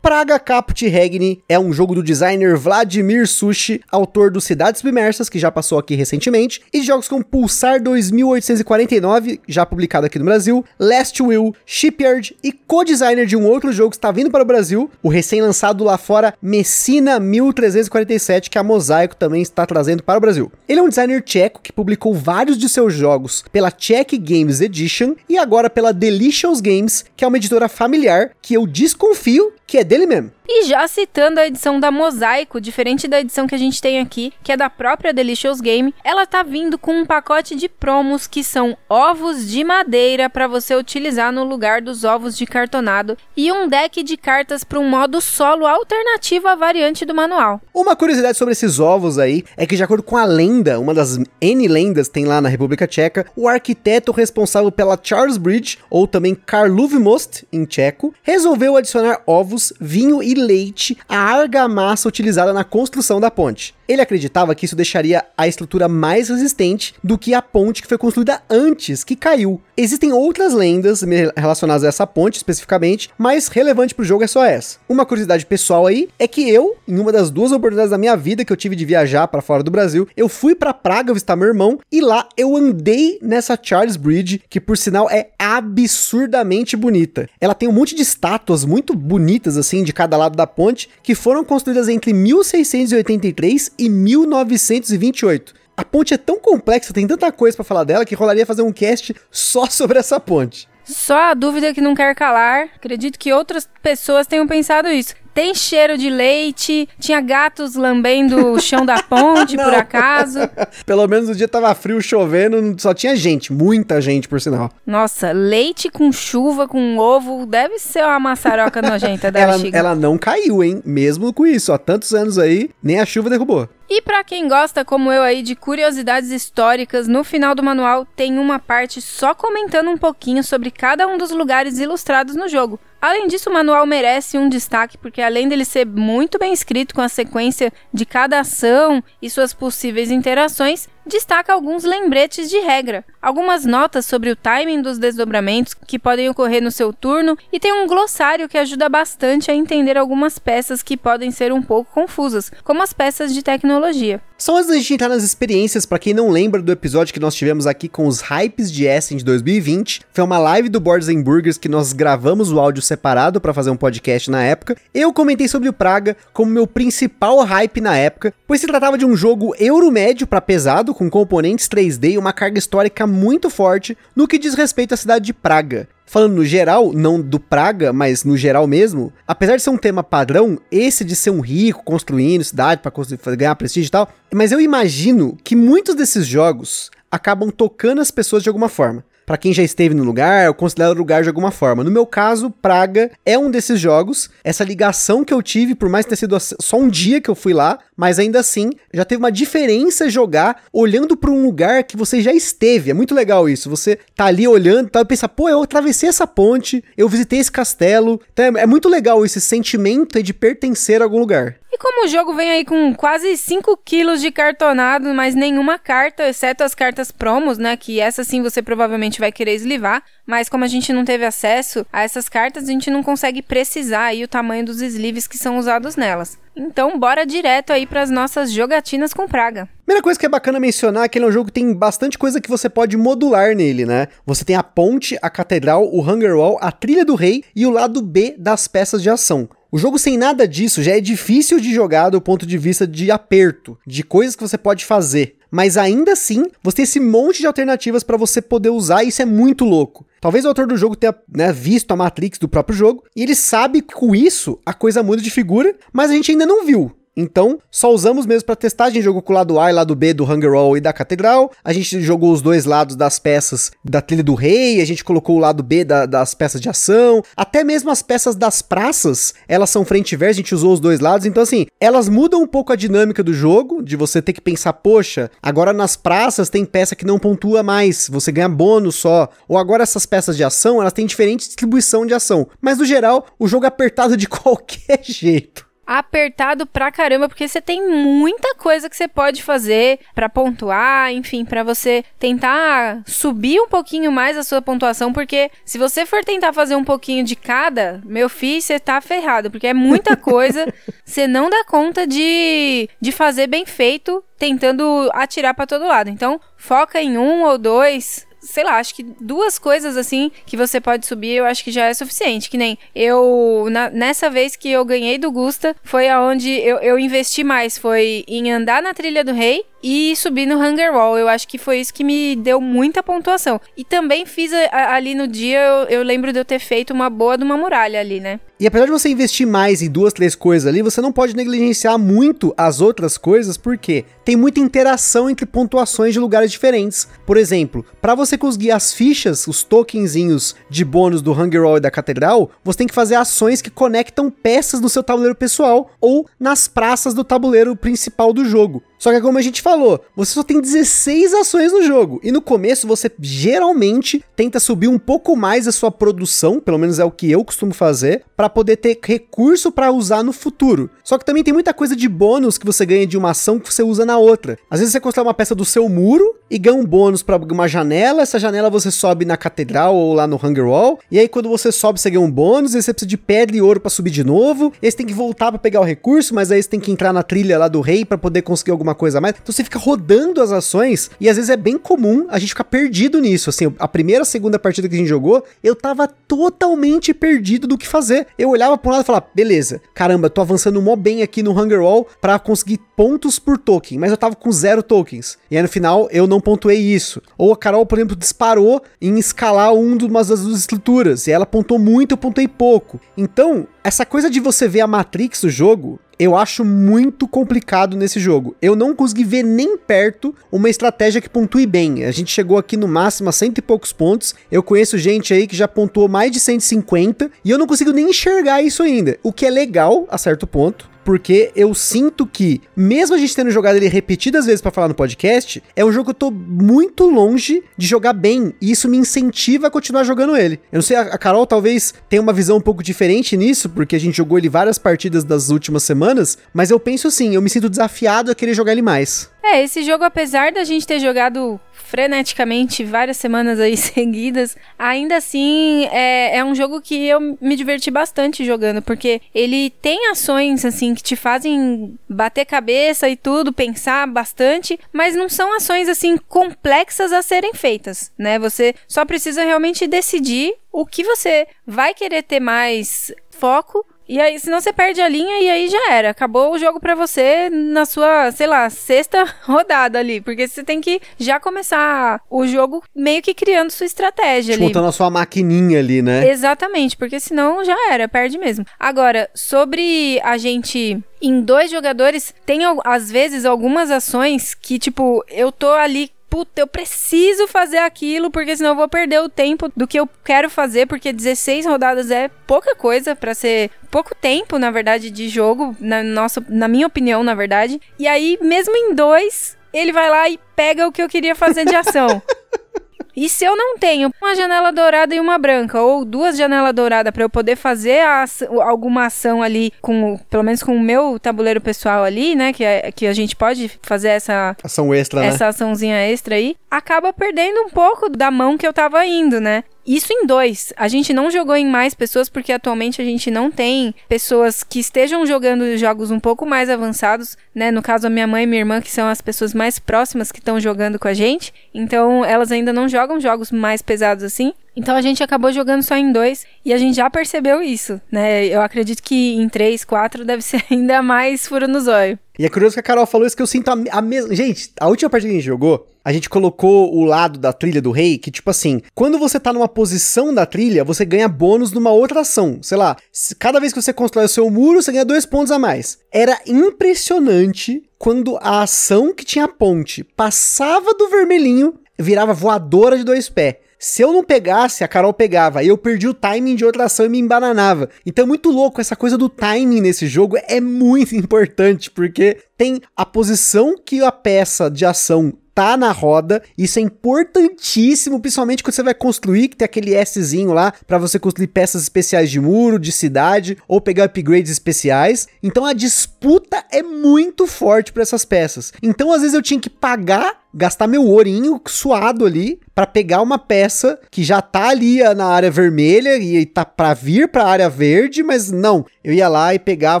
Praga 0.02 0.36
Caput 0.36 0.84
Regni 0.88 1.44
é 1.48 1.56
um 1.56 1.72
jogo 1.72 1.94
do 1.94 2.02
designer 2.02 2.56
Vladimir 2.56 3.24
Sushi, 3.24 3.80
autor 3.88 4.32
do 4.32 4.40
Cidades 4.40 4.80
Submersas, 4.80 5.28
que 5.28 5.38
já 5.38 5.48
passou 5.48 5.78
aqui 5.78 5.94
recentemente, 5.94 6.60
e 6.74 6.82
jogos 6.82 7.06
como 7.06 7.24
Pulsar 7.24 7.80
2849, 7.80 9.40
já 9.46 9.64
publicado 9.64 10.04
aqui 10.04 10.18
no 10.18 10.24
Brasil, 10.24 10.64
Last 10.76 11.22
Will, 11.22 11.54
Shipyard 11.64 12.36
e 12.42 12.50
co-designer 12.50 13.26
de 13.26 13.36
um 13.36 13.46
outro 13.46 13.72
jogo 13.72 13.90
que 13.90 13.96
está 13.96 14.10
vindo 14.10 14.28
para 14.28 14.42
o 14.42 14.44
Brasil, 14.44 14.90
o 15.00 15.08
recém-lançado 15.08 15.84
lá 15.84 15.96
fora 15.96 16.34
Messina 16.42 17.20
1347, 17.20 18.50
que 18.50 18.58
a 18.58 18.64
Mosaico 18.64 19.14
também 19.14 19.40
está 19.40 19.64
trazendo 19.64 20.02
para 20.02 20.18
o 20.18 20.20
Brasil. 20.20 20.50
Ele 20.68 20.80
é 20.80 20.82
um 20.82 20.88
designer 20.88 21.22
tcheco 21.22 21.60
que 21.62 21.72
publicou 21.72 22.12
vários 22.12 22.58
de 22.58 22.68
seus 22.68 22.92
jogos 22.92 23.44
pela 23.52 23.70
Czech 23.70 24.18
Games 24.18 24.60
Edition 24.60 25.14
e 25.28 25.38
agora 25.38 25.70
pela 25.70 25.92
Delicious 25.92 26.60
Games, 26.60 27.04
que 27.16 27.24
é 27.24 27.28
uma 27.28 27.36
editora 27.36 27.68
familiar 27.68 28.32
que 28.42 28.54
eu 28.54 28.66
desconfio 28.66 29.52
que 29.72 29.78
é 29.78 29.84
dele 29.92 30.06
mesmo. 30.06 30.32
E 30.48 30.64
já 30.64 30.86
citando 30.88 31.38
a 31.38 31.46
edição 31.46 31.78
da 31.78 31.90
Mosaico, 31.90 32.60
diferente 32.60 33.06
da 33.06 33.20
edição 33.20 33.46
que 33.46 33.54
a 33.54 33.58
gente 33.58 33.80
tem 33.80 34.00
aqui, 34.00 34.32
que 34.42 34.52
é 34.52 34.56
da 34.56 34.68
própria 34.68 35.12
Delicious 35.12 35.60
Game, 35.60 35.94
ela 36.04 36.26
tá 36.26 36.42
vindo 36.42 36.78
com 36.78 36.92
um 36.92 37.06
pacote 37.06 37.54
de 37.54 37.68
promos 37.68 38.26
que 38.26 38.42
são 38.42 38.76
ovos 38.88 39.48
de 39.48 39.62
madeira 39.62 40.28
para 40.28 40.46
você 40.46 40.74
utilizar 40.74 41.32
no 41.32 41.44
lugar 41.44 41.80
dos 41.80 42.04
ovos 42.04 42.36
de 42.36 42.44
cartonado 42.44 43.16
e 43.36 43.52
um 43.52 43.68
deck 43.68 44.02
de 44.02 44.16
cartas 44.16 44.64
para 44.64 44.80
um 44.80 44.88
modo 44.88 45.20
solo 45.20 45.66
alternativo 45.66 46.48
à 46.48 46.54
variante 46.54 47.04
do 47.04 47.14
manual. 47.14 47.60
Uma 47.72 47.94
curiosidade 47.94 48.36
sobre 48.36 48.52
esses 48.52 48.78
ovos 48.80 49.18
aí 49.18 49.44
é 49.56 49.66
que 49.66 49.76
de 49.76 49.82
acordo 49.82 50.02
com 50.02 50.16
a 50.16 50.24
lenda, 50.24 50.78
uma 50.80 50.92
das 50.92 51.18
N 51.40 51.68
lendas 51.68 52.08
tem 52.08 52.24
lá 52.24 52.40
na 52.40 52.48
República 52.48 52.86
Tcheca, 52.86 53.26
o 53.36 53.48
arquiteto 53.48 54.12
responsável 54.12 54.72
pela 54.72 54.98
Charles 55.02 55.36
Bridge, 55.36 55.78
ou 55.88 56.06
também 56.06 56.34
Karlov 56.34 56.92
Most 56.94 57.46
em 57.52 57.64
tcheco, 57.64 58.14
resolveu 58.22 58.76
adicionar 58.76 59.22
ovos, 59.26 59.72
vinho 59.82 60.22
e 60.22 60.34
leite 60.34 60.96
à 61.08 61.16
argamassa 61.16 62.08
utilizada 62.08 62.52
na 62.52 62.64
construção 62.64 63.20
da 63.20 63.30
ponte. 63.30 63.74
Ele 63.88 64.00
acreditava 64.00 64.54
que 64.54 64.64
isso 64.64 64.76
deixaria 64.76 65.24
a 65.36 65.46
estrutura 65.46 65.88
mais 65.88 66.28
resistente 66.28 66.94
do 67.02 67.18
que 67.18 67.34
a 67.34 67.42
ponte 67.42 67.82
que 67.82 67.88
foi 67.88 67.98
construída 67.98 68.40
antes, 68.48 69.04
que 69.04 69.16
caiu. 69.16 69.60
Existem 69.76 70.12
outras 70.12 70.54
lendas 70.54 71.02
relacionadas 71.36 71.84
a 71.84 71.88
essa 71.88 72.06
ponte 72.06 72.36
especificamente, 72.36 73.10
mas 73.18 73.48
relevante 73.48 73.94
pro 73.94 74.04
jogo 74.04 74.24
é 74.24 74.26
só 74.26 74.44
essa. 74.44 74.78
Uma 74.88 75.04
curiosidade 75.04 75.44
pessoal 75.44 75.86
aí 75.86 76.08
é 76.18 76.28
que 76.28 76.48
eu, 76.48 76.76
em 76.86 76.98
uma 76.98 77.12
das 77.12 77.30
duas 77.30 77.52
oportunidades 77.52 77.90
da 77.90 77.98
minha 77.98 78.16
vida 78.16 78.44
que 78.44 78.52
eu 78.52 78.56
tive 78.56 78.76
de 78.76 78.84
viajar 78.84 79.28
para 79.28 79.42
fora 79.42 79.62
do 79.62 79.70
Brasil, 79.70 80.08
eu 80.16 80.28
fui 80.28 80.54
para 80.54 80.72
Praga 80.72 81.12
visitar 81.12 81.36
meu 81.36 81.48
irmão 81.48 81.78
e 81.90 82.00
lá 82.00 82.28
eu 82.36 82.56
andei 82.56 83.18
nessa 83.20 83.58
Charles 83.60 83.96
Bridge, 83.96 84.42
que 84.48 84.60
por 84.60 84.78
sinal 84.78 85.10
é 85.10 85.30
absurdamente 85.38 86.76
bonita. 86.76 87.28
Ela 87.40 87.54
tem 87.54 87.68
um 87.68 87.72
monte 87.72 87.94
de 87.94 88.02
estátuas 88.02 88.64
muito 88.64 88.94
bonitas 88.94 89.56
assim 89.56 89.71
de 89.80 89.92
cada 89.92 90.16
lado 90.16 90.36
da 90.36 90.44
ponte 90.44 90.88
que 91.04 91.14
foram 91.14 91.44
construídas 91.44 91.88
entre 91.88 92.12
1683 92.12 93.70
e 93.78 93.88
1928. 93.88 95.54
A 95.76 95.84
ponte 95.84 96.12
é 96.12 96.18
tão 96.18 96.40
complexa, 96.40 96.92
tem 96.92 97.06
tanta 97.06 97.30
coisa 97.30 97.56
para 97.56 97.64
falar 97.64 97.84
dela 97.84 98.04
que 98.04 98.16
rolaria 98.16 98.44
fazer 98.44 98.62
um 98.62 98.72
cast 98.72 99.14
só 99.30 99.66
sobre 99.70 100.00
essa 100.00 100.18
ponte. 100.18 100.68
Só 100.84 101.30
a 101.30 101.34
dúvida 101.34 101.72
que 101.72 101.80
não 101.80 101.94
quer 101.94 102.12
calar. 102.14 102.68
Acredito 102.74 103.16
que 103.16 103.32
outras 103.32 103.68
pessoas 103.80 104.26
tenham 104.26 104.48
pensado 104.48 104.88
isso 104.88 105.14
tem 105.34 105.54
cheiro 105.54 105.96
de 105.96 106.10
leite, 106.10 106.88
tinha 106.98 107.20
gatos 107.20 107.74
lambendo 107.74 108.52
o 108.52 108.60
chão 108.60 108.84
da 108.84 109.02
ponte, 109.02 109.56
por 109.58 109.74
acaso. 109.74 110.38
Pelo 110.84 111.06
menos 111.06 111.28
o 111.28 111.34
dia 111.34 111.48
tava 111.48 111.74
frio, 111.74 112.00
chovendo, 112.00 112.80
só 112.80 112.94
tinha 112.94 113.16
gente, 113.16 113.52
muita 113.52 114.00
gente, 114.00 114.28
por 114.28 114.40
sinal. 114.40 114.70
Nossa, 114.86 115.32
leite 115.32 115.90
com 115.90 116.12
chuva, 116.12 116.68
com 116.68 116.98
ovo, 116.98 117.46
deve 117.46 117.78
ser 117.78 118.04
uma 118.04 118.20
maçaroca 118.20 118.82
nojenta 118.82 119.30
da 119.30 119.40
ela, 119.40 119.56
ela 119.72 119.94
não 119.94 120.18
caiu, 120.18 120.62
hein? 120.62 120.82
Mesmo 120.84 121.32
com 121.32 121.46
isso, 121.46 121.72
há 121.72 121.78
tantos 121.78 122.12
anos 122.12 122.38
aí, 122.38 122.70
nem 122.82 123.00
a 123.00 123.06
chuva 123.06 123.30
derrubou. 123.30 123.68
E 123.94 124.00
para 124.00 124.24
quem 124.24 124.48
gosta, 124.48 124.86
como 124.86 125.12
eu 125.12 125.22
aí, 125.22 125.42
de 125.42 125.54
curiosidades 125.54 126.30
históricas, 126.30 127.06
no 127.06 127.22
final 127.22 127.54
do 127.54 127.62
manual 127.62 128.06
tem 128.16 128.38
uma 128.38 128.58
parte 128.58 129.02
só 129.02 129.34
comentando 129.34 129.90
um 129.90 129.98
pouquinho 129.98 130.42
sobre 130.42 130.70
cada 130.70 131.06
um 131.06 131.18
dos 131.18 131.30
lugares 131.30 131.78
ilustrados 131.78 132.34
no 132.34 132.48
jogo. 132.48 132.80
Além 133.02 133.26
disso, 133.26 133.50
o 133.50 133.52
manual 133.52 133.84
merece 133.84 134.38
um 134.38 134.48
destaque 134.48 134.96
porque 134.96 135.20
além 135.20 135.48
dele 135.48 135.64
ser 135.64 135.84
muito 135.84 136.38
bem 136.38 136.52
escrito 136.52 136.94
com 136.94 137.00
a 137.00 137.08
sequência 137.08 137.72
de 137.92 138.06
cada 138.06 138.38
ação 138.38 139.02
e 139.20 139.28
suas 139.28 139.52
possíveis 139.52 140.08
interações, 140.08 140.88
destaca 141.06 141.52
alguns 141.52 141.84
lembretes 141.84 142.48
de 142.48 142.58
regra, 142.58 143.04
algumas 143.20 143.64
notas 143.64 144.06
sobre 144.06 144.30
o 144.30 144.36
timing 144.36 144.82
dos 144.82 144.98
desdobramentos 144.98 145.74
que 145.74 145.98
podem 145.98 146.28
ocorrer 146.28 146.62
no 146.62 146.70
seu 146.70 146.92
turno 146.92 147.36
e 147.52 147.60
tem 147.60 147.72
um 147.72 147.86
glossário 147.86 148.48
que 148.48 148.58
ajuda 148.58 148.88
bastante 148.88 149.50
a 149.50 149.54
entender 149.54 149.96
algumas 149.96 150.38
peças 150.38 150.82
que 150.82 150.96
podem 150.96 151.30
ser 151.30 151.52
um 151.52 151.62
pouco 151.62 151.92
confusas, 151.92 152.50
como 152.64 152.82
as 152.82 152.92
peças 152.92 153.32
de 153.34 153.42
tecnologia. 153.42 154.20
Só 154.42 154.56
antes 154.56 154.70
da 154.70 154.74
gente 154.74 154.94
entrar 154.94 155.08
nas 155.08 155.22
experiências, 155.22 155.86
para 155.86 156.00
quem 156.00 156.12
não 156.12 156.28
lembra 156.28 156.60
do 156.60 156.72
episódio 156.72 157.14
que 157.14 157.20
nós 157.20 157.32
tivemos 157.32 157.64
aqui 157.64 157.88
com 157.88 158.08
os 158.08 158.20
hypes 158.20 158.72
de 158.72 158.86
Essen 158.86 159.16
de 159.16 159.24
2020, 159.24 160.00
foi 160.12 160.24
uma 160.24 160.36
live 160.36 160.68
do 160.68 160.80
Boards 160.80 161.08
and 161.08 161.22
Burgers 161.22 161.56
que 161.56 161.68
nós 161.68 161.92
gravamos 161.92 162.50
o 162.50 162.58
áudio 162.58 162.82
separado 162.82 163.40
para 163.40 163.54
fazer 163.54 163.70
um 163.70 163.76
podcast 163.76 164.28
na 164.28 164.42
época. 164.42 164.76
Eu 164.92 165.12
comentei 165.12 165.46
sobre 165.46 165.68
o 165.68 165.72
Praga 165.72 166.16
como 166.32 166.50
meu 166.50 166.66
principal 166.66 167.38
hype 167.44 167.80
na 167.80 167.96
época, 167.96 168.34
pois 168.44 168.60
se 168.60 168.66
tratava 168.66 168.98
de 168.98 169.06
um 169.06 169.14
jogo 169.14 169.54
euro 169.60 169.92
médio 169.92 170.26
para 170.26 170.40
pesado, 170.40 170.91
com 170.94 171.10
componentes 171.10 171.68
3D 171.68 172.12
e 172.12 172.18
uma 172.18 172.32
carga 172.32 172.58
histórica 172.58 173.06
muito 173.06 173.50
forte 173.50 173.96
no 174.14 174.26
que 174.26 174.38
diz 174.38 174.54
respeito 174.54 174.94
à 174.94 174.96
cidade 174.96 175.26
de 175.26 175.32
Praga. 175.32 175.88
Falando 176.06 176.34
no 176.34 176.44
geral, 176.44 176.92
não 176.92 177.20
do 177.20 177.40
Praga, 177.40 177.92
mas 177.92 178.24
no 178.24 178.36
geral 178.36 178.66
mesmo, 178.66 179.12
apesar 179.26 179.56
de 179.56 179.62
ser 179.62 179.70
um 179.70 179.78
tema 179.78 180.02
padrão, 180.02 180.58
esse 180.70 181.04
de 181.04 181.16
ser 181.16 181.30
um 181.30 181.40
rico 181.40 181.82
construindo 181.84 182.44
cidade 182.44 182.82
para 182.82 183.36
ganhar 183.36 183.54
prestígio 183.56 183.88
e 183.88 183.90
tal, 183.90 184.08
mas 184.32 184.52
eu 184.52 184.60
imagino 184.60 185.38
que 185.42 185.56
muitos 185.56 185.94
desses 185.94 186.26
jogos 186.26 186.90
acabam 187.10 187.50
tocando 187.50 188.00
as 188.00 188.10
pessoas 188.10 188.42
de 188.42 188.48
alguma 188.48 188.68
forma 188.68 189.04
para 189.24 189.36
quem 189.36 189.52
já 189.52 189.62
esteve 189.62 189.94
no 189.94 190.04
lugar, 190.04 190.48
ou 190.48 190.54
considera 190.54 190.90
o 190.90 190.94
lugar 190.94 191.22
de 191.22 191.28
alguma 191.28 191.50
forma. 191.50 191.84
No 191.84 191.90
meu 191.90 192.06
caso, 192.06 192.50
Praga 192.50 193.10
é 193.24 193.38
um 193.38 193.50
desses 193.50 193.80
jogos. 193.80 194.30
Essa 194.44 194.64
ligação 194.64 195.24
que 195.24 195.32
eu 195.32 195.42
tive, 195.42 195.74
por 195.74 195.88
mais 195.88 196.06
ter 196.06 196.16
sido 196.16 196.36
só 196.40 196.78
um 196.78 196.88
dia 196.88 197.20
que 197.20 197.30
eu 197.30 197.34
fui 197.34 197.52
lá, 197.52 197.78
mas 197.96 198.18
ainda 198.18 198.40
assim 198.40 198.70
já 198.92 199.04
teve 199.04 199.20
uma 199.20 199.30
diferença 199.32 200.08
jogar 200.08 200.62
olhando 200.72 201.16
para 201.16 201.30
um 201.30 201.44
lugar 201.44 201.84
que 201.84 201.96
você 201.96 202.20
já 202.20 202.32
esteve. 202.32 202.90
É 202.90 202.94
muito 202.94 203.14
legal 203.14 203.48
isso. 203.48 203.70
Você 203.70 203.98
tá 204.14 204.26
ali 204.26 204.46
olhando 204.46 204.90
tá, 204.90 205.00
e 205.00 205.04
pensa, 205.04 205.28
pô, 205.28 205.48
eu 205.48 205.62
atravessei 205.62 206.08
essa 206.08 206.26
ponte, 206.26 206.82
eu 206.96 207.08
visitei 207.08 207.38
esse 207.38 207.52
castelo. 207.52 208.20
Então 208.32 208.58
é, 208.58 208.62
é 208.62 208.66
muito 208.66 208.88
legal 208.88 209.24
esse 209.24 209.40
sentimento 209.40 210.22
de 210.22 210.34
pertencer 210.34 211.00
a 211.00 211.04
algum 211.04 211.18
lugar. 211.18 211.61
E 211.74 211.78
como 211.78 212.04
o 212.04 212.08
jogo 212.08 212.34
vem 212.34 212.50
aí 212.50 212.66
com 212.66 212.94
quase 212.94 213.34
5 213.34 213.78
quilos 213.78 214.20
de 214.20 214.30
cartonado, 214.30 215.14
mas 215.14 215.34
nenhuma 215.34 215.78
carta, 215.78 216.28
exceto 216.28 216.62
as 216.62 216.74
cartas 216.74 217.10
promos, 217.10 217.56
né? 217.56 217.78
Que 217.78 217.98
essa 217.98 218.22
sim 218.22 218.42
você 218.42 218.60
provavelmente 218.60 219.18
vai 219.18 219.32
querer 219.32 219.54
eslivar. 219.54 220.04
Mas 220.26 220.48
como 220.48 220.64
a 220.64 220.68
gente 220.68 220.92
não 220.92 221.04
teve 221.04 221.24
acesso 221.24 221.84
a 221.92 222.02
essas 222.02 222.28
cartas, 222.28 222.64
a 222.64 222.72
gente 222.72 222.90
não 222.90 223.02
consegue 223.02 223.42
precisar 223.42 224.04
aí 224.06 224.22
o 224.22 224.28
tamanho 224.28 224.64
dos 224.64 224.80
sleeves 224.80 225.26
que 225.26 225.36
são 225.36 225.58
usados 225.58 225.96
nelas. 225.96 226.38
Então, 226.54 226.98
bora 226.98 227.24
direto 227.24 227.72
aí 227.72 227.86
para 227.86 228.02
as 228.02 228.10
nossas 228.10 228.52
jogatinas 228.52 229.12
com 229.14 229.26
praga. 229.26 229.68
Primeira 229.84 230.02
coisa 230.02 230.20
que 230.20 230.26
é 230.26 230.28
bacana 230.28 230.60
mencionar 230.60 231.04
é 231.04 231.08
que 231.08 231.18
ele 231.18 231.24
é 231.24 231.28
um 231.28 231.32
jogo 231.32 231.46
que 231.46 231.52
tem 231.52 231.74
bastante 231.74 232.18
coisa 232.18 232.40
que 232.40 232.50
você 232.50 232.68
pode 232.68 232.96
modular 232.96 233.54
nele, 233.56 233.86
né? 233.86 234.08
Você 234.24 234.44
tem 234.44 234.54
a 234.54 234.62
ponte, 234.62 235.18
a 235.22 235.30
catedral, 235.30 235.88
o 235.92 236.02
Hunger 236.02 236.36
Wall, 236.36 236.58
a 236.60 236.70
trilha 236.70 237.04
do 237.04 237.14
rei 237.14 237.42
e 237.56 237.66
o 237.66 237.70
lado 237.70 238.02
B 238.02 238.34
das 238.38 238.68
peças 238.68 239.02
de 239.02 239.10
ação. 239.10 239.48
O 239.70 239.78
jogo 239.78 239.98
sem 239.98 240.18
nada 240.18 240.46
disso 240.46 240.82
já 240.82 240.96
é 240.96 241.00
difícil 241.00 241.58
de 241.58 241.72
jogar 241.72 242.10
do 242.10 242.20
ponto 242.20 242.44
de 242.44 242.58
vista 242.58 242.86
de 242.86 243.10
aperto, 243.10 243.78
de 243.86 244.02
coisas 244.02 244.36
que 244.36 244.42
você 244.42 244.58
pode 244.58 244.84
fazer. 244.84 245.36
Mas 245.54 245.76
ainda 245.76 246.12
assim, 246.12 246.46
você 246.62 246.76
tem 246.76 246.82
esse 246.84 246.98
monte 246.98 247.40
de 247.40 247.46
alternativas 247.46 248.02
para 248.02 248.16
você 248.16 248.40
poder 248.40 248.70
usar 248.70 249.04
e 249.04 249.08
isso 249.08 249.20
é 249.20 249.26
muito 249.26 249.66
louco. 249.66 250.06
Talvez 250.18 250.46
o 250.46 250.48
autor 250.48 250.66
do 250.66 250.78
jogo 250.78 250.96
tenha 250.96 251.14
né, 251.28 251.52
visto 251.52 251.92
a 251.92 251.96
Matrix 251.96 252.38
do 252.38 252.48
próprio 252.48 252.74
jogo 252.74 253.04
e 253.14 253.22
ele 253.22 253.34
sabe 253.34 253.82
que 253.82 253.92
com 253.92 254.14
isso 254.14 254.58
a 254.64 254.72
coisa 254.72 255.02
muda 255.02 255.20
de 255.20 255.30
figura, 255.30 255.76
mas 255.92 256.10
a 256.10 256.14
gente 256.14 256.30
ainda 256.30 256.46
não 256.46 256.64
viu. 256.64 256.90
Então, 257.16 257.58
só 257.70 257.92
usamos 257.92 258.24
mesmo 258.24 258.46
para 258.46 258.56
testar. 258.56 258.86
A 258.86 258.90
gente 258.90 259.02
jogou 259.02 259.20
com 259.20 259.32
o 259.32 259.36
lado 259.36 259.60
A 259.60 259.70
e 259.70 259.74
lado 259.74 259.94
B 259.94 260.14
do 260.14 260.24
Hunger 260.24 260.52
Wall 260.52 260.76
e 260.78 260.80
da 260.80 260.92
Catedral. 260.92 261.52
A 261.62 261.72
gente 261.72 262.00
jogou 262.00 262.32
os 262.32 262.40
dois 262.40 262.64
lados 262.64 262.96
das 262.96 263.18
peças 263.18 263.70
da 263.84 264.00
Trilha 264.00 264.22
do 264.22 264.34
Rei. 264.34 264.80
A 264.80 264.84
gente 264.86 265.04
colocou 265.04 265.36
o 265.36 265.38
lado 265.38 265.62
B 265.62 265.84
da, 265.84 266.06
das 266.06 266.32
peças 266.34 266.60
de 266.60 266.70
ação. 266.70 267.22
Até 267.36 267.62
mesmo 267.62 267.90
as 267.90 268.00
peças 268.00 268.34
das 268.34 268.62
praças, 268.62 269.34
elas 269.46 269.68
são 269.68 269.84
frente 269.84 270.12
e 270.12 270.16
verso. 270.16 270.32
A 270.32 270.42
gente 270.42 270.54
usou 270.54 270.72
os 270.72 270.80
dois 270.80 271.00
lados. 271.00 271.26
Então, 271.26 271.42
assim, 271.42 271.66
elas 271.78 272.08
mudam 272.08 272.42
um 272.42 272.46
pouco 272.46 272.72
a 272.72 272.76
dinâmica 272.76 273.22
do 273.22 273.34
jogo. 273.34 273.82
De 273.82 273.94
você 273.94 274.22
ter 274.22 274.32
que 274.32 274.40
pensar, 274.40 274.72
poxa, 274.72 275.30
agora 275.42 275.74
nas 275.74 275.96
praças 275.96 276.48
tem 276.48 276.64
peça 276.64 276.96
que 276.96 277.04
não 277.04 277.18
pontua 277.18 277.62
mais. 277.62 278.08
Você 278.08 278.32
ganha 278.32 278.48
bônus 278.48 278.94
só. 278.94 279.28
Ou 279.46 279.58
agora 279.58 279.82
essas 279.82 280.06
peças 280.06 280.34
de 280.34 280.44
ação, 280.44 280.80
elas 280.80 280.94
têm 280.94 281.04
diferente 281.04 281.46
distribuição 281.46 282.06
de 282.06 282.14
ação. 282.14 282.46
Mas 282.58 282.78
no 282.78 282.86
geral, 282.86 283.26
o 283.38 283.46
jogo 283.46 283.66
é 283.66 283.68
apertado 283.68 284.16
de 284.16 284.26
qualquer 284.28 285.00
jeito 285.02 285.71
apertado 285.98 286.66
pra 286.66 286.90
caramba, 286.90 287.28
porque 287.28 287.46
você 287.46 287.60
tem 287.60 287.86
muita 287.86 288.54
coisa 288.54 288.88
que 288.88 288.96
você 288.96 289.08
pode 289.08 289.42
fazer 289.42 290.00
para 290.14 290.28
pontuar, 290.28 291.12
enfim, 291.12 291.44
para 291.44 291.62
você 291.62 292.04
tentar 292.18 293.02
subir 293.06 293.60
um 293.60 293.68
pouquinho 293.68 294.10
mais 294.10 294.36
a 294.36 294.42
sua 294.42 294.62
pontuação, 294.62 295.12
porque 295.12 295.50
se 295.64 295.78
você 295.78 296.06
for 296.06 296.24
tentar 296.24 296.52
fazer 296.52 296.76
um 296.76 296.84
pouquinho 296.84 297.24
de 297.24 297.36
cada, 297.36 298.00
meu 298.04 298.28
filho, 298.28 298.62
você 298.62 298.78
tá 298.78 299.00
ferrado, 299.00 299.50
porque 299.50 299.66
é 299.66 299.74
muita 299.74 300.16
coisa, 300.16 300.72
você 301.04 301.26
não 301.26 301.50
dá 301.50 301.64
conta 301.64 302.06
de, 302.06 302.88
de 303.00 303.12
fazer 303.12 303.46
bem 303.46 303.66
feito, 303.66 304.24
tentando 304.38 305.10
atirar 305.12 305.54
para 305.54 305.66
todo 305.66 305.86
lado. 305.86 306.10
Então, 306.10 306.40
foca 306.56 307.00
em 307.00 307.18
um 307.18 307.44
ou 307.44 307.58
dois 307.58 308.26
sei 308.42 308.64
lá, 308.64 308.78
acho 308.78 308.94
que 308.94 309.02
duas 309.02 309.58
coisas 309.58 309.96
assim 309.96 310.30
que 310.44 310.56
você 310.56 310.80
pode 310.80 311.06
subir, 311.06 311.36
eu 311.36 311.44
acho 311.44 311.62
que 311.62 311.70
já 311.70 311.86
é 311.86 311.94
suficiente. 311.94 312.50
Que 312.50 312.58
nem 312.58 312.78
eu, 312.94 313.68
na, 313.70 313.88
nessa 313.88 314.28
vez 314.28 314.56
que 314.56 314.70
eu 314.70 314.84
ganhei 314.84 315.16
do 315.18 315.30
Gusta, 315.30 315.74
foi 315.82 316.08
aonde 316.08 316.50
eu, 316.50 316.78
eu 316.78 316.98
investi 316.98 317.44
mais. 317.44 317.78
Foi 317.78 318.24
em 318.26 318.52
andar 318.52 318.82
na 318.82 318.92
trilha 318.92 319.24
do 319.24 319.32
rei 319.32 319.64
e 319.82 320.14
subir 320.16 320.46
no 320.46 320.58
Hunger 320.58 320.92
Wall. 320.92 321.18
Eu 321.18 321.28
acho 321.28 321.48
que 321.48 321.58
foi 321.58 321.80
isso 321.80 321.92
que 321.92 322.04
me 322.04 322.36
deu 322.36 322.60
muita 322.60 323.02
pontuação. 323.02 323.60
E 323.76 323.84
também 323.84 324.24
fiz 324.24 324.52
a, 324.52 324.94
ali 324.94 325.14
no 325.14 325.26
dia, 325.26 325.58
eu, 325.58 325.98
eu, 325.98 326.02
lembro 326.02 326.32
de 326.32 326.38
eu 326.38 326.44
ter 326.44 326.58
feito 326.58 326.92
uma 326.92 327.10
boa 327.10 327.36
de 327.36 327.44
uma 327.44 327.56
muralha 327.56 328.00
ali, 328.00 328.20
né? 328.20 328.38
E 328.60 328.66
apesar 328.66 328.84
de 328.84 328.92
você 328.92 329.08
investir 329.08 329.44
mais 329.44 329.82
em 329.82 329.90
duas, 329.90 330.12
três 330.12 330.36
coisas 330.36 330.68
ali, 330.68 330.82
você 330.82 331.00
não 331.00 331.10
pode 331.10 331.34
negligenciar 331.34 331.98
muito 331.98 332.54
as 332.56 332.80
outras 332.80 333.18
coisas, 333.18 333.56
porque 333.56 334.04
tem 334.24 334.36
muita 334.36 334.60
interação 334.60 335.28
entre 335.28 335.44
pontuações 335.44 336.12
de 336.14 336.20
lugares 336.20 336.52
diferentes. 336.52 337.08
Por 337.26 337.36
exemplo, 337.36 337.84
para 338.00 338.14
você 338.14 338.38
conseguir 338.38 338.70
as 338.70 338.92
fichas, 338.92 339.48
os 339.48 339.64
tokenzinhos 339.64 340.54
de 340.70 340.84
bônus 340.84 341.22
do 341.22 341.32
Hunger 341.32 341.64
Wall 341.64 341.78
e 341.78 341.80
da 341.80 341.90
Catedral, 341.90 342.50
você 342.62 342.78
tem 342.78 342.86
que 342.86 342.94
fazer 342.94 343.16
ações 343.16 343.60
que 343.60 343.70
conectam 343.70 344.30
peças 344.30 344.80
no 344.80 344.88
seu 344.88 345.02
tabuleiro 345.02 345.34
pessoal 345.34 345.90
ou 346.00 346.28
nas 346.38 346.68
praças 346.68 347.14
do 347.14 347.24
tabuleiro 347.24 347.74
principal 347.74 348.32
do 348.32 348.44
jogo. 348.44 348.80
Só 349.02 349.10
que 349.10 349.20
como 349.20 349.36
a 349.36 349.42
gente 349.42 349.60
falou, 349.60 350.00
você 350.14 350.32
só 350.32 350.44
tem 350.44 350.60
16 350.60 351.34
ações 351.34 351.72
no 351.72 351.82
jogo. 351.82 352.20
E 352.22 352.30
no 352.30 352.40
começo 352.40 352.86
você 352.86 353.10
geralmente 353.20 354.24
tenta 354.36 354.60
subir 354.60 354.86
um 354.86 354.96
pouco 354.96 355.34
mais 355.34 355.66
a 355.66 355.72
sua 355.72 355.90
produção, 355.90 356.60
pelo 356.60 356.78
menos 356.78 357.00
é 357.00 357.04
o 357.04 357.10
que 357.10 357.28
eu 357.28 357.44
costumo 357.44 357.74
fazer, 357.74 358.22
para 358.36 358.48
poder 358.48 358.76
ter 358.76 358.96
recurso 359.02 359.72
para 359.72 359.90
usar 359.90 360.22
no 360.22 360.32
futuro. 360.32 360.88
Só 361.02 361.18
que 361.18 361.24
também 361.24 361.42
tem 361.42 361.52
muita 361.52 361.74
coisa 361.74 361.96
de 361.96 362.08
bônus 362.08 362.56
que 362.56 362.64
você 362.64 362.86
ganha 362.86 363.04
de 363.04 363.18
uma 363.18 363.32
ação 363.32 363.58
que 363.58 363.74
você 363.74 363.82
usa 363.82 364.06
na 364.06 364.18
outra. 364.18 364.56
Às 364.70 364.78
vezes 364.78 364.92
você 364.92 365.00
constrói 365.00 365.26
uma 365.26 365.34
peça 365.34 365.52
do 365.52 365.64
seu 365.64 365.88
muro 365.88 366.36
e 366.48 366.56
ganha 366.56 366.76
um 366.76 366.86
bônus 366.86 367.24
para 367.24 367.36
uma 367.36 367.66
janela, 367.66 368.22
essa 368.22 368.38
janela 368.38 368.70
você 368.70 368.92
sobe 368.92 369.24
na 369.24 369.36
catedral 369.36 369.96
ou 369.96 370.14
lá 370.14 370.28
no 370.28 370.36
Hunger 370.36 370.68
Wall, 370.68 371.00
e 371.10 371.18
aí 371.18 371.26
quando 371.26 371.48
você 371.48 371.72
sobe 371.72 371.98
você 371.98 372.08
ganha 372.08 372.24
um 372.24 372.30
bônus, 372.30 372.72
e 372.72 372.80
você 372.80 372.92
precisa 372.92 373.08
de 373.08 373.16
pedra 373.16 373.56
e 373.56 373.62
ouro 373.62 373.80
para 373.80 373.90
subir 373.90 374.10
de 374.10 374.22
novo, 374.22 374.72
e 374.80 374.88
você 374.88 374.96
tem 374.96 375.06
que 375.06 375.14
voltar 375.14 375.50
para 375.50 375.58
pegar 375.58 375.80
o 375.80 375.84
recurso, 375.84 376.34
mas 376.34 376.52
aí 376.52 376.62
você 376.62 376.68
tem 376.68 376.78
que 376.78 376.92
entrar 376.92 377.12
na 377.12 377.24
trilha 377.24 377.58
lá 377.58 377.66
do 377.66 377.80
rei 377.80 378.04
para 378.04 378.16
poder 378.16 378.42
conseguir 378.42 378.70
alguma 378.70 378.91
alguma 378.92 378.94
coisa 378.94 379.18
a 379.18 379.20
mais. 379.20 379.34
Então 379.40 379.52
você 379.52 379.64
fica 379.64 379.78
rodando 379.78 380.40
as 380.40 380.52
ações 380.52 381.10
e 381.20 381.28
às 381.28 381.36
vezes 381.36 381.50
é 381.50 381.56
bem 381.56 381.76
comum 381.76 382.26
a 382.28 382.38
gente 382.38 382.50
ficar 382.50 382.64
perdido 382.64 383.20
nisso. 383.20 383.50
Assim, 383.50 383.74
a 383.78 383.88
primeira, 383.88 384.24
segunda 384.24 384.58
partida 384.58 384.88
que 384.88 384.94
a 384.94 384.98
gente 384.98 385.08
jogou, 385.08 385.42
eu 385.62 385.74
tava 385.74 386.06
totalmente 386.06 387.12
perdido 387.12 387.66
do 387.66 387.78
que 387.78 387.88
fazer. 387.88 388.26
Eu 388.38 388.50
olhava 388.50 388.78
para 388.78 388.90
um 388.90 388.92
lado 388.92 389.02
e 389.02 389.06
falava, 389.06 389.26
beleza, 389.34 389.80
caramba, 389.94 390.30
tô 390.30 390.40
avançando 390.40 390.80
mó 390.80 390.94
bem 390.94 391.22
aqui 391.22 391.42
no 391.42 391.58
Hunger 391.58 391.82
Wall 391.82 392.06
para 392.20 392.38
conseguir 392.38 392.78
pontos 392.96 393.38
por 393.38 393.58
token, 393.58 393.98
mas 393.98 394.10
eu 394.10 394.16
tava 394.16 394.36
com 394.36 394.52
zero 394.52 394.82
tokens. 394.82 395.38
E 395.50 395.56
aí 395.56 395.62
no 395.62 395.68
final 395.68 396.08
eu 396.10 396.26
não 396.26 396.40
pontuei 396.40 396.78
isso. 396.78 397.20
Ou 397.36 397.52
a 397.52 397.56
Carol, 397.56 397.86
por 397.86 397.98
exemplo, 397.98 398.16
disparou 398.16 398.82
em 399.00 399.18
escalar 399.18 399.72
um 399.72 399.96
de 399.96 400.04
umas 400.04 400.28
das 400.28 400.42
duas 400.42 400.58
estruturas 400.58 401.26
e 401.26 401.32
ela 401.32 401.46
pontou 401.46 401.78
muito, 401.78 402.12
eu 402.12 402.18
pontei 402.18 402.46
pouco. 402.46 403.00
Então, 403.16 403.66
essa 403.82 404.06
coisa 404.06 404.30
de 404.30 404.40
você 404.40 404.68
ver 404.68 404.80
a 404.80 404.86
Matrix 404.86 405.40
do 405.40 405.50
jogo, 405.50 405.98
eu 406.22 406.36
acho 406.36 406.64
muito 406.64 407.26
complicado 407.26 407.96
nesse 407.96 408.20
jogo. 408.20 408.54
Eu 408.62 408.76
não 408.76 408.94
consegui 408.94 409.24
ver 409.24 409.42
nem 409.42 409.76
perto 409.76 410.32
uma 410.52 410.70
estratégia 410.70 411.20
que 411.20 411.28
pontue 411.28 411.66
bem. 411.66 412.04
A 412.04 412.12
gente 412.12 412.30
chegou 412.30 412.56
aqui 412.56 412.76
no 412.76 412.86
máximo 412.86 413.28
a 413.28 413.32
cento 413.32 413.58
e 413.58 413.62
poucos 413.62 413.92
pontos. 413.92 414.32
Eu 414.50 414.62
conheço 414.62 414.96
gente 414.98 415.34
aí 415.34 415.48
que 415.48 415.56
já 415.56 415.66
pontuou 415.66 416.08
mais 416.08 416.30
de 416.30 416.38
150 416.38 417.28
e 417.44 417.50
eu 417.50 417.58
não 417.58 417.66
consigo 417.66 417.90
nem 417.90 418.10
enxergar 418.10 418.62
isso 418.62 418.84
ainda. 418.84 419.18
O 419.22 419.32
que 419.32 419.44
é 419.44 419.50
legal 419.50 420.06
a 420.08 420.16
certo 420.16 420.46
ponto 420.46 420.91
porque 421.04 421.50
eu 421.54 421.74
sinto 421.74 422.26
que, 422.26 422.60
mesmo 422.76 423.14
a 423.14 423.18
gente 423.18 423.34
tendo 423.34 423.50
jogado 423.50 423.76
ele 423.76 423.88
repetidas 423.88 424.46
vezes 424.46 424.60
para 424.60 424.70
falar 424.70 424.88
no 424.88 424.94
podcast, 424.94 425.62
é 425.74 425.84
um 425.84 425.92
jogo 425.92 426.06
que 426.06 426.10
eu 426.10 426.14
tô 426.14 426.30
muito 426.30 427.06
longe 427.06 427.62
de 427.76 427.86
jogar 427.86 428.12
bem, 428.12 428.54
e 428.60 428.70
isso 428.70 428.88
me 428.88 428.96
incentiva 428.96 429.66
a 429.66 429.70
continuar 429.70 430.04
jogando 430.04 430.36
ele. 430.36 430.60
Eu 430.70 430.76
não 430.76 430.82
sei, 430.82 430.96
a 430.96 431.18
Carol 431.18 431.46
talvez 431.46 431.94
tenha 432.08 432.22
uma 432.22 432.32
visão 432.32 432.56
um 432.56 432.60
pouco 432.60 432.82
diferente 432.82 433.36
nisso, 433.36 433.68
porque 433.68 433.96
a 433.96 434.00
gente 434.00 434.16
jogou 434.16 434.38
ele 434.38 434.48
várias 434.48 434.78
partidas 434.78 435.24
das 435.24 435.50
últimas 435.50 435.82
semanas, 435.82 436.38
mas 436.52 436.70
eu 436.70 436.78
penso 436.78 437.08
assim, 437.08 437.34
eu 437.34 437.42
me 437.42 437.50
sinto 437.50 437.68
desafiado 437.68 438.30
a 438.30 438.34
querer 438.34 438.54
jogar 438.54 438.72
ele 438.72 438.82
mais. 438.82 439.30
É, 439.42 439.62
esse 439.62 439.82
jogo, 439.82 440.04
apesar 440.04 440.52
da 440.52 440.62
gente 440.62 440.86
ter 440.86 441.00
jogado 441.00 441.60
freneticamente 441.72 442.84
várias 442.84 443.16
semanas 443.16 443.58
aí 443.58 443.76
seguidas, 443.76 444.56
ainda 444.78 445.16
assim 445.16 445.86
é, 445.90 446.38
é 446.38 446.44
um 446.44 446.54
jogo 446.54 446.80
que 446.80 447.06
eu 447.06 447.36
me 447.40 447.56
diverti 447.56 447.90
bastante 447.90 448.44
jogando, 448.44 448.80
porque 448.80 449.20
ele 449.34 449.68
tem 449.82 450.10
ações 450.10 450.64
assim 450.64 450.94
que 450.94 451.02
te 451.02 451.16
fazem 451.16 451.98
bater 452.08 452.46
cabeça 452.46 453.08
e 453.08 453.16
tudo, 453.16 453.52
pensar 453.52 454.06
bastante, 454.06 454.78
mas 454.92 455.14
não 455.14 455.28
são 455.28 455.54
ações 455.54 455.88
assim 455.88 456.16
complexas 456.16 457.12
a 457.12 457.20
serem 457.20 457.52
feitas, 457.52 458.12
né? 458.16 458.38
Você 458.38 458.74
só 458.86 459.04
precisa 459.04 459.44
realmente 459.44 459.86
decidir 459.86 460.54
o 460.70 460.86
que 460.86 461.04
você 461.04 461.46
vai 461.66 461.92
querer 461.92 462.22
ter 462.22 462.40
mais 462.40 463.12
foco 463.30 463.84
e 464.12 464.20
aí, 464.20 464.38
senão 464.38 464.60
você 464.60 464.74
perde 464.74 465.00
a 465.00 465.08
linha 465.08 465.40
e 465.40 465.48
aí 465.48 465.68
já 465.70 465.90
era. 465.90 466.10
Acabou 466.10 466.52
o 466.52 466.58
jogo 466.58 466.78
para 466.78 466.94
você 466.94 467.48
na 467.48 467.86
sua, 467.86 468.30
sei 468.30 468.46
lá, 468.46 468.68
sexta 468.68 469.24
rodada 469.40 469.98
ali. 469.98 470.20
Porque 470.20 470.46
você 470.46 470.62
tem 470.62 470.82
que 470.82 471.00
já 471.16 471.40
começar 471.40 472.20
o 472.28 472.46
jogo 472.46 472.84
meio 472.94 473.22
que 473.22 473.32
criando 473.32 473.70
sua 473.70 473.86
estratégia 473.86 474.54
ali. 474.54 474.64
Montando 474.64 474.88
a 474.88 474.92
sua 474.92 475.08
maquininha 475.08 475.78
ali, 475.78 476.02
né? 476.02 476.28
Exatamente, 476.28 476.94
porque 476.94 477.18
senão 477.18 477.64
já 477.64 477.74
era, 477.90 478.06
perde 478.06 478.36
mesmo. 478.36 478.66
Agora, 478.78 479.30
sobre 479.34 480.20
a 480.22 480.36
gente 480.36 481.02
em 481.22 481.40
dois 481.40 481.70
jogadores, 481.70 482.34
tem 482.44 482.60
às 482.84 483.10
vezes 483.10 483.46
algumas 483.46 483.90
ações 483.90 484.54
que, 484.54 484.78
tipo, 484.78 485.24
eu 485.28 485.50
tô 485.50 485.70
ali 485.70 486.10
puta, 486.32 486.62
eu 486.62 486.66
preciso 486.66 487.46
fazer 487.46 487.76
aquilo, 487.76 488.30
porque 488.30 488.56
senão 488.56 488.70
eu 488.70 488.76
vou 488.76 488.88
perder 488.88 489.20
o 489.20 489.28
tempo 489.28 489.70
do 489.76 489.86
que 489.86 490.00
eu 490.00 490.08
quero 490.24 490.48
fazer, 490.48 490.86
porque 490.86 491.12
16 491.12 491.66
rodadas 491.66 492.10
é 492.10 492.30
pouca 492.46 492.74
coisa 492.74 493.14
para 493.14 493.34
ser 493.34 493.70
pouco 493.90 494.14
tempo, 494.14 494.58
na 494.58 494.70
verdade, 494.70 495.10
de 495.10 495.28
jogo, 495.28 495.76
na 495.78 496.02
nossa, 496.02 496.42
na 496.48 496.68
minha 496.68 496.86
opinião, 496.86 497.22
na 497.22 497.34
verdade. 497.34 497.78
E 497.98 498.08
aí, 498.08 498.38
mesmo 498.40 498.74
em 498.74 498.94
dois, 498.94 499.58
ele 499.74 499.92
vai 499.92 500.08
lá 500.08 500.26
e 500.26 500.40
pega 500.56 500.88
o 500.88 500.92
que 500.92 501.02
eu 501.02 501.08
queria 501.08 501.34
fazer 501.34 501.66
de 501.66 501.74
ação. 501.74 502.22
E 503.14 503.28
se 503.28 503.44
eu 503.44 503.56
não 503.56 503.76
tenho 503.78 504.10
uma 504.20 504.34
janela 504.34 504.72
dourada 504.72 505.14
e 505.14 505.20
uma 505.20 505.38
branca, 505.38 505.80
ou 505.80 506.04
duas 506.04 506.36
janelas 506.36 506.74
douradas 506.74 507.12
para 507.12 507.22
eu 507.22 507.30
poder 507.30 507.56
fazer 507.56 508.00
a, 508.00 508.24
alguma 508.62 509.06
ação 509.06 509.42
ali, 509.42 509.72
com 509.80 510.18
pelo 510.30 510.42
menos 510.42 510.62
com 510.62 510.74
o 510.74 510.80
meu 510.80 511.18
tabuleiro 511.18 511.60
pessoal 511.60 512.02
ali, 512.02 512.34
né? 512.34 512.52
Que, 512.52 512.64
é, 512.64 512.90
que 512.90 513.06
a 513.06 513.12
gente 513.12 513.36
pode 513.36 513.70
fazer 513.82 514.08
essa 514.08 514.56
ação 514.62 514.94
extra, 514.94 515.24
essa 515.24 515.44
né? 515.44 515.50
açãozinha 515.50 515.96
extra 516.10 516.36
aí, 516.36 516.56
acaba 516.70 517.12
perdendo 517.12 517.60
um 517.60 517.70
pouco 517.70 518.08
da 518.08 518.30
mão 518.30 518.56
que 518.56 518.66
eu 518.66 518.72
tava 518.72 519.04
indo, 519.04 519.40
né? 519.40 519.64
Isso 519.86 520.12
em 520.12 520.26
dois. 520.26 520.72
A 520.76 520.86
gente 520.86 521.12
não 521.12 521.30
jogou 521.30 521.56
em 521.56 521.66
mais 521.66 521.92
pessoas 521.92 522.28
porque 522.28 522.52
atualmente 522.52 523.02
a 523.02 523.04
gente 523.04 523.30
não 523.30 523.50
tem 523.50 523.92
pessoas 524.08 524.62
que 524.62 524.78
estejam 524.78 525.26
jogando 525.26 525.76
jogos 525.76 526.10
um 526.10 526.20
pouco 526.20 526.46
mais 526.46 526.70
avançados, 526.70 527.36
né? 527.54 527.70
No 527.70 527.82
caso, 527.82 528.06
a 528.06 528.10
minha 528.10 528.26
mãe 528.26 528.44
e 528.44 528.46
minha 528.46 528.60
irmã, 528.60 528.80
que 528.80 528.90
são 528.90 529.08
as 529.08 529.20
pessoas 529.20 529.52
mais 529.52 529.78
próximas 529.78 530.30
que 530.30 530.38
estão 530.38 530.60
jogando 530.60 530.98
com 530.98 531.08
a 531.08 531.14
gente. 531.14 531.52
Então, 531.74 532.24
elas 532.24 532.52
ainda 532.52 532.72
não 532.72 532.88
jogam 532.88 533.18
jogos 533.18 533.50
mais 533.50 533.82
pesados 533.82 534.22
assim. 534.22 534.54
Então 534.74 534.96
a 534.96 535.02
gente 535.02 535.22
acabou 535.22 535.52
jogando 535.52 535.82
só 535.82 535.96
em 535.96 536.12
dois 536.12 536.46
e 536.64 536.72
a 536.72 536.78
gente 536.78 536.96
já 536.96 537.08
percebeu 537.10 537.62
isso, 537.62 538.00
né? 538.10 538.46
Eu 538.46 538.62
acredito 538.62 539.02
que 539.02 539.34
em 539.34 539.48
três, 539.48 539.84
quatro 539.84 540.24
deve 540.24 540.42
ser 540.42 540.64
ainda 540.70 541.02
mais 541.02 541.46
furo 541.46 541.68
no 541.68 541.80
zóio. 541.80 542.18
E 542.38 542.46
é 542.46 542.48
curioso 542.48 542.74
que 542.74 542.80
a 542.80 542.82
Carol 542.82 543.04
falou 543.04 543.26
isso 543.26 543.36
que 543.36 543.42
eu 543.42 543.46
sinto 543.46 543.68
a, 543.68 543.76
a 543.90 544.00
mesma. 544.00 544.34
Gente, 544.34 544.72
a 544.80 544.88
última 544.88 545.10
partida 545.10 545.30
que 545.30 545.36
a 545.36 545.40
gente 545.40 545.46
jogou, 545.46 545.86
a 546.02 546.12
gente 546.12 546.30
colocou 546.30 546.94
o 546.94 547.04
lado 547.04 547.38
da 547.38 547.52
trilha 547.52 547.82
do 547.82 547.90
rei, 547.90 548.16
que 548.16 548.30
tipo 548.30 548.50
assim, 548.50 548.80
quando 548.94 549.18
você 549.18 549.38
tá 549.38 549.52
numa 549.52 549.68
posição 549.68 550.32
da 550.32 550.46
trilha, 550.46 550.82
você 550.82 551.04
ganha 551.04 551.28
bônus 551.28 551.72
numa 551.72 551.90
outra 551.90 552.20
ação. 552.20 552.58
Sei 552.62 552.76
lá, 552.76 552.96
cada 553.38 553.60
vez 553.60 553.72
que 553.72 553.80
você 553.80 553.92
constrói 553.92 554.24
o 554.24 554.28
seu 554.28 554.48
muro, 554.50 554.82
você 554.82 554.90
ganha 554.90 555.04
dois 555.04 555.26
pontos 555.26 555.52
a 555.52 555.58
mais. 555.58 555.98
Era 556.10 556.40
impressionante 556.46 557.82
quando 557.98 558.38
a 558.38 558.62
ação 558.62 559.14
que 559.14 559.24
tinha 559.24 559.46
ponte 559.46 560.02
passava 560.02 560.94
do 560.94 561.08
vermelhinho, 561.08 561.74
virava 561.98 562.32
voadora 562.32 562.96
de 562.96 563.04
dois 563.04 563.28
pés. 563.28 563.56
Se 563.84 564.00
eu 564.00 564.12
não 564.12 564.22
pegasse, 564.22 564.84
a 564.84 564.88
Carol 564.88 565.12
pegava. 565.12 565.60
E 565.60 565.66
eu 565.66 565.76
perdi 565.76 566.06
o 566.06 566.14
timing 566.14 566.54
de 566.54 566.64
outra 566.64 566.84
ação 566.84 567.04
e 567.04 567.08
me 567.08 567.18
embananava. 567.18 567.88
Então 568.06 568.22
é 568.22 568.28
muito 568.28 568.48
louco. 568.48 568.80
Essa 568.80 568.94
coisa 568.94 569.18
do 569.18 569.28
timing 569.28 569.80
nesse 569.80 570.06
jogo 570.06 570.36
é 570.46 570.60
muito 570.60 571.16
importante, 571.18 571.90
porque 571.90 572.38
tem 572.56 572.80
a 572.96 573.04
posição 573.04 573.74
que 573.76 574.00
a 574.00 574.12
peça 574.12 574.70
de 574.70 574.84
ação 574.84 575.36
tá 575.52 575.76
na 575.76 575.90
roda. 575.90 576.40
Isso 576.56 576.78
é 576.78 576.82
importantíssimo, 576.82 578.20
principalmente 578.20 578.62
quando 578.62 578.74
você 578.74 578.84
vai 578.84 578.94
construir, 578.94 579.48
que 579.48 579.56
tem 579.56 579.66
aquele 579.66 580.04
Szinho 580.04 580.52
lá 580.52 580.72
para 580.86 580.96
você 580.96 581.18
construir 581.18 581.48
peças 581.48 581.82
especiais 581.82 582.30
de 582.30 582.40
muro, 582.40 582.78
de 582.78 582.92
cidade 582.92 583.58
ou 583.66 583.80
pegar 583.80 584.04
upgrades 584.04 584.52
especiais. 584.52 585.26
Então 585.42 585.64
a 585.64 585.72
disputa 585.72 586.64
é 586.70 586.84
muito 586.84 587.48
forte 587.48 587.92
para 587.92 588.02
essas 588.02 588.24
peças. 588.24 588.72
Então 588.80 589.12
às 589.12 589.22
vezes 589.22 589.34
eu 589.34 589.42
tinha 589.42 589.58
que 589.58 589.68
pagar 589.68 590.41
gastar 590.54 590.86
meu 590.86 591.04
ourinho 591.04 591.60
suado 591.66 592.26
ali 592.26 592.60
para 592.74 592.86
pegar 592.86 593.22
uma 593.22 593.38
peça 593.38 593.98
que 594.10 594.22
já 594.22 594.40
tá 594.40 594.68
ali 594.68 595.02
na 595.14 595.26
área 595.26 595.50
vermelha 595.50 596.16
e 596.16 596.44
tá 596.46 596.64
para 596.64 596.94
vir 596.94 597.28
para 597.28 597.44
a 597.44 597.48
área 597.48 597.70
verde, 597.70 598.22
mas 598.22 598.50
não, 598.50 598.84
eu 599.02 599.12
ia 599.12 599.28
lá 599.28 599.54
e 599.54 599.58
pegava, 599.58 600.00